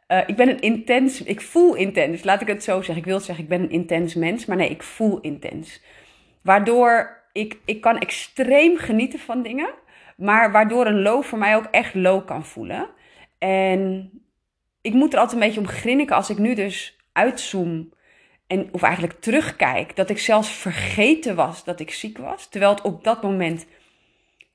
Uh, 0.08 0.20
ik 0.26 0.36
ben 0.36 0.50
een 0.50 0.62
intens. 0.62 1.24
Ik 1.24 1.42
voel 1.42 1.76
intens. 1.76 2.24
Laat 2.24 2.42
ik 2.42 2.48
het 2.48 2.64
zo 2.64 2.76
zeggen. 2.78 2.98
Ik 2.98 3.06
wil 3.06 3.20
zeggen, 3.20 3.44
ik 3.44 3.50
ben 3.50 3.62
een 3.62 3.70
intens 3.70 4.14
mens. 4.14 4.46
Maar 4.46 4.58
nee, 4.58 4.70
ik 4.70 4.84
voel 4.84 5.20
intens. 5.20 5.82
Waardoor 6.42 7.24
ik, 7.32 7.58
ik 7.66 7.82
kan 7.82 8.00
extreem 8.00 8.78
genieten 8.78 9.20
van 9.20 9.42
dingen. 9.42 9.70
Maar 10.18 10.52
waardoor 10.52 10.86
een 10.86 11.02
low 11.02 11.24
voor 11.24 11.38
mij 11.38 11.56
ook 11.56 11.68
echt 11.72 11.94
low 11.94 12.26
kan 12.26 12.46
voelen. 12.46 12.90
En 13.38 14.12
ik 14.82 14.94
moet 14.94 15.14
er 15.14 15.20
altijd 15.20 15.42
een 15.42 15.48
beetje 15.48 15.62
om 15.62 15.68
grinniken 15.68 16.16
als 16.16 16.30
ik 16.30 16.38
nu 16.38 16.54
dus 16.54 16.98
uitzoom. 17.12 17.94
En, 18.48 18.70
of 18.72 18.82
eigenlijk 18.82 19.20
terugkijk. 19.20 19.96
Dat 19.96 20.10
ik 20.10 20.20
zelfs 20.20 20.50
vergeten 20.50 21.36
was 21.36 21.64
dat 21.64 21.80
ik 21.80 21.92
ziek 21.92 22.18
was. 22.18 22.50
Terwijl 22.50 22.72
het 22.72 22.82
op 22.82 23.04
dat 23.04 23.24
moment 23.24 23.66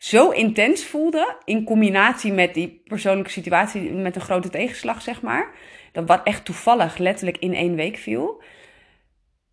zo 0.01 0.31
intens 0.31 0.85
voelde. 0.85 1.37
In 1.45 1.65
combinatie 1.65 2.33
met 2.33 2.55
die 2.55 2.83
persoonlijke 2.85 3.31
situatie 3.31 3.93
met 3.93 4.15
een 4.17 4.21
grote 4.21 4.51
tegenslag, 4.51 5.03
zeg 5.03 5.23
maar. 5.23 5.51
Dat 5.93 6.07
wat 6.07 6.21
echt 6.25 6.45
toevallig 6.45 6.99
letterlijk 6.99 7.39
in 7.39 7.55
één 7.55 7.75
week 7.75 7.97
viel. 7.97 8.43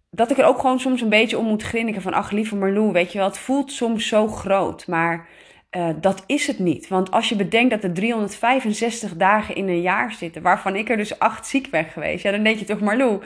Dat 0.09 0.31
ik 0.31 0.37
er 0.37 0.45
ook 0.45 0.59
gewoon 0.59 0.79
soms 0.79 1.01
een 1.01 1.09
beetje 1.09 1.37
om 1.37 1.45
moet 1.45 1.63
grinniken 1.63 2.01
van... 2.01 2.13
Ach, 2.13 2.31
lieve 2.31 2.55
Marlou, 2.55 2.91
weet 2.91 3.11
je 3.11 3.17
wel, 3.17 3.27
het 3.27 3.37
voelt 3.37 3.71
soms 3.71 4.07
zo 4.07 4.27
groot. 4.27 4.87
Maar 4.87 5.27
uh, 5.71 5.89
dat 6.01 6.23
is 6.25 6.47
het 6.47 6.59
niet. 6.59 6.87
Want 6.87 7.11
als 7.11 7.29
je 7.29 7.35
bedenkt 7.35 7.69
dat 7.71 7.83
er 7.83 7.93
365 7.93 9.15
dagen 9.15 9.55
in 9.55 9.67
een 9.67 9.81
jaar 9.81 10.11
zitten... 10.11 10.41
waarvan 10.41 10.75
ik 10.75 10.89
er 10.89 10.97
dus 10.97 11.19
acht 11.19 11.47
ziek 11.47 11.69
ben 11.69 11.85
geweest... 11.85 12.23
ja, 12.23 12.31
dan 12.31 12.43
denk 12.43 12.59
je 12.59 12.65
toch, 12.65 12.79
Marlou, 12.79 13.21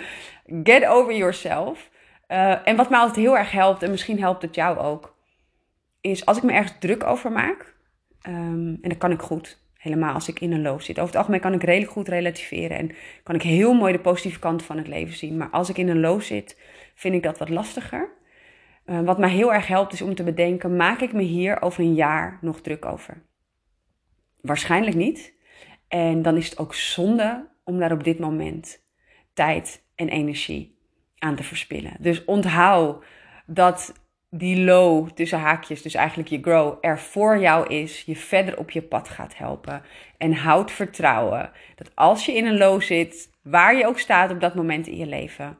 get 0.63 0.85
over 0.85 1.15
yourself. 1.15 1.89
Uh, 2.27 2.67
en 2.67 2.75
wat 2.75 2.89
mij 2.89 2.99
altijd 2.99 3.25
heel 3.25 3.37
erg 3.37 3.51
helpt, 3.51 3.83
en 3.83 3.91
misschien 3.91 4.19
helpt 4.19 4.41
het 4.41 4.55
jou 4.55 4.77
ook 4.77 5.19
is 6.01 6.25
als 6.25 6.37
ik 6.37 6.43
me 6.43 6.51
ergens 6.51 6.75
druk 6.79 7.03
over 7.03 7.31
maak, 7.31 7.75
um, 8.27 8.77
en 8.81 8.89
dat 8.89 8.97
kan 8.97 9.11
ik 9.11 9.21
goed, 9.21 9.61
helemaal 9.81 10.13
als 10.13 10.27
ik 10.27 10.39
in 10.39 10.51
een 10.51 10.61
loop 10.61 10.81
zit. 10.81 10.95
Over 10.95 11.07
het 11.07 11.15
algemeen 11.15 11.39
kan 11.39 11.53
ik 11.53 11.63
redelijk 11.63 11.91
goed 11.91 12.07
relativeren 12.07 12.77
en 12.77 12.91
kan 13.23 13.35
ik 13.35 13.41
heel 13.41 13.73
mooi 13.73 13.93
de 13.93 13.99
positieve 13.99 14.39
kant 14.39 14.63
van 14.63 14.77
het 14.77 14.87
leven 14.87 15.15
zien. 15.15 15.37
Maar 15.37 15.49
als 15.49 15.69
ik 15.69 15.77
in 15.77 15.89
een 15.89 15.99
loop 15.99 16.21
zit, 16.21 16.59
vind 16.95 17.15
ik 17.15 17.23
dat 17.23 17.37
wat 17.37 17.49
lastiger. 17.49 18.09
Uh, 18.85 19.01
wat 19.01 19.17
mij 19.17 19.29
heel 19.29 19.53
erg 19.53 19.67
helpt 19.67 19.93
is 19.93 20.01
om 20.01 20.15
te 20.15 20.23
bedenken, 20.23 20.75
maak 20.75 20.99
ik 20.99 21.13
me 21.13 21.21
hier 21.21 21.61
over 21.61 21.83
een 21.83 21.93
jaar 21.93 22.37
nog 22.41 22.61
druk 22.61 22.85
over? 22.85 23.21
Waarschijnlijk 24.41 24.95
niet. 24.95 25.33
En 25.87 26.21
dan 26.21 26.37
is 26.37 26.49
het 26.49 26.57
ook 26.57 26.73
zonde 26.73 27.49
om 27.63 27.79
daar 27.79 27.91
op 27.91 28.03
dit 28.03 28.19
moment 28.19 28.83
tijd 29.33 29.83
en 29.95 30.09
energie 30.09 30.79
aan 31.17 31.35
te 31.35 31.43
verspillen. 31.43 31.93
Dus 31.99 32.25
onthoud 32.25 33.05
dat 33.45 33.93
die 34.33 34.63
low 34.63 35.09
tussen 35.09 35.39
haakjes, 35.39 35.81
dus 35.81 35.93
eigenlijk 35.93 36.29
je 36.29 36.41
grow, 36.41 36.77
er 36.81 36.99
voor 36.99 37.39
jou 37.39 37.67
is, 37.67 38.01
je 38.01 38.15
verder 38.15 38.57
op 38.57 38.71
je 38.71 38.81
pad 38.81 39.09
gaat 39.09 39.37
helpen. 39.37 39.81
En 40.17 40.33
houd 40.33 40.71
vertrouwen 40.71 41.51
dat 41.75 41.91
als 41.95 42.25
je 42.25 42.35
in 42.35 42.45
een 42.45 42.57
low 42.57 42.81
zit, 42.81 43.29
waar 43.41 43.75
je 43.75 43.87
ook 43.87 43.99
staat 43.99 44.31
op 44.31 44.39
dat 44.39 44.55
moment 44.55 44.87
in 44.87 44.97
je 44.97 45.05
leven, 45.05 45.57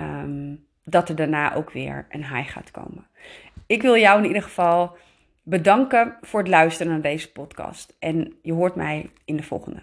um, 0.00 0.66
dat 0.84 1.08
er 1.08 1.16
daarna 1.16 1.54
ook 1.54 1.70
weer 1.70 2.06
een 2.10 2.34
high 2.34 2.52
gaat 2.52 2.70
komen. 2.70 3.06
Ik 3.66 3.82
wil 3.82 3.96
jou 3.96 4.18
in 4.18 4.26
ieder 4.26 4.42
geval 4.42 4.96
bedanken 5.42 6.16
voor 6.20 6.40
het 6.40 6.48
luisteren 6.48 6.92
naar 6.92 7.00
deze 7.00 7.32
podcast. 7.32 7.96
En 7.98 8.34
je 8.42 8.52
hoort 8.52 8.74
mij 8.74 9.10
in 9.24 9.36
de 9.36 9.42
volgende. 9.42 9.82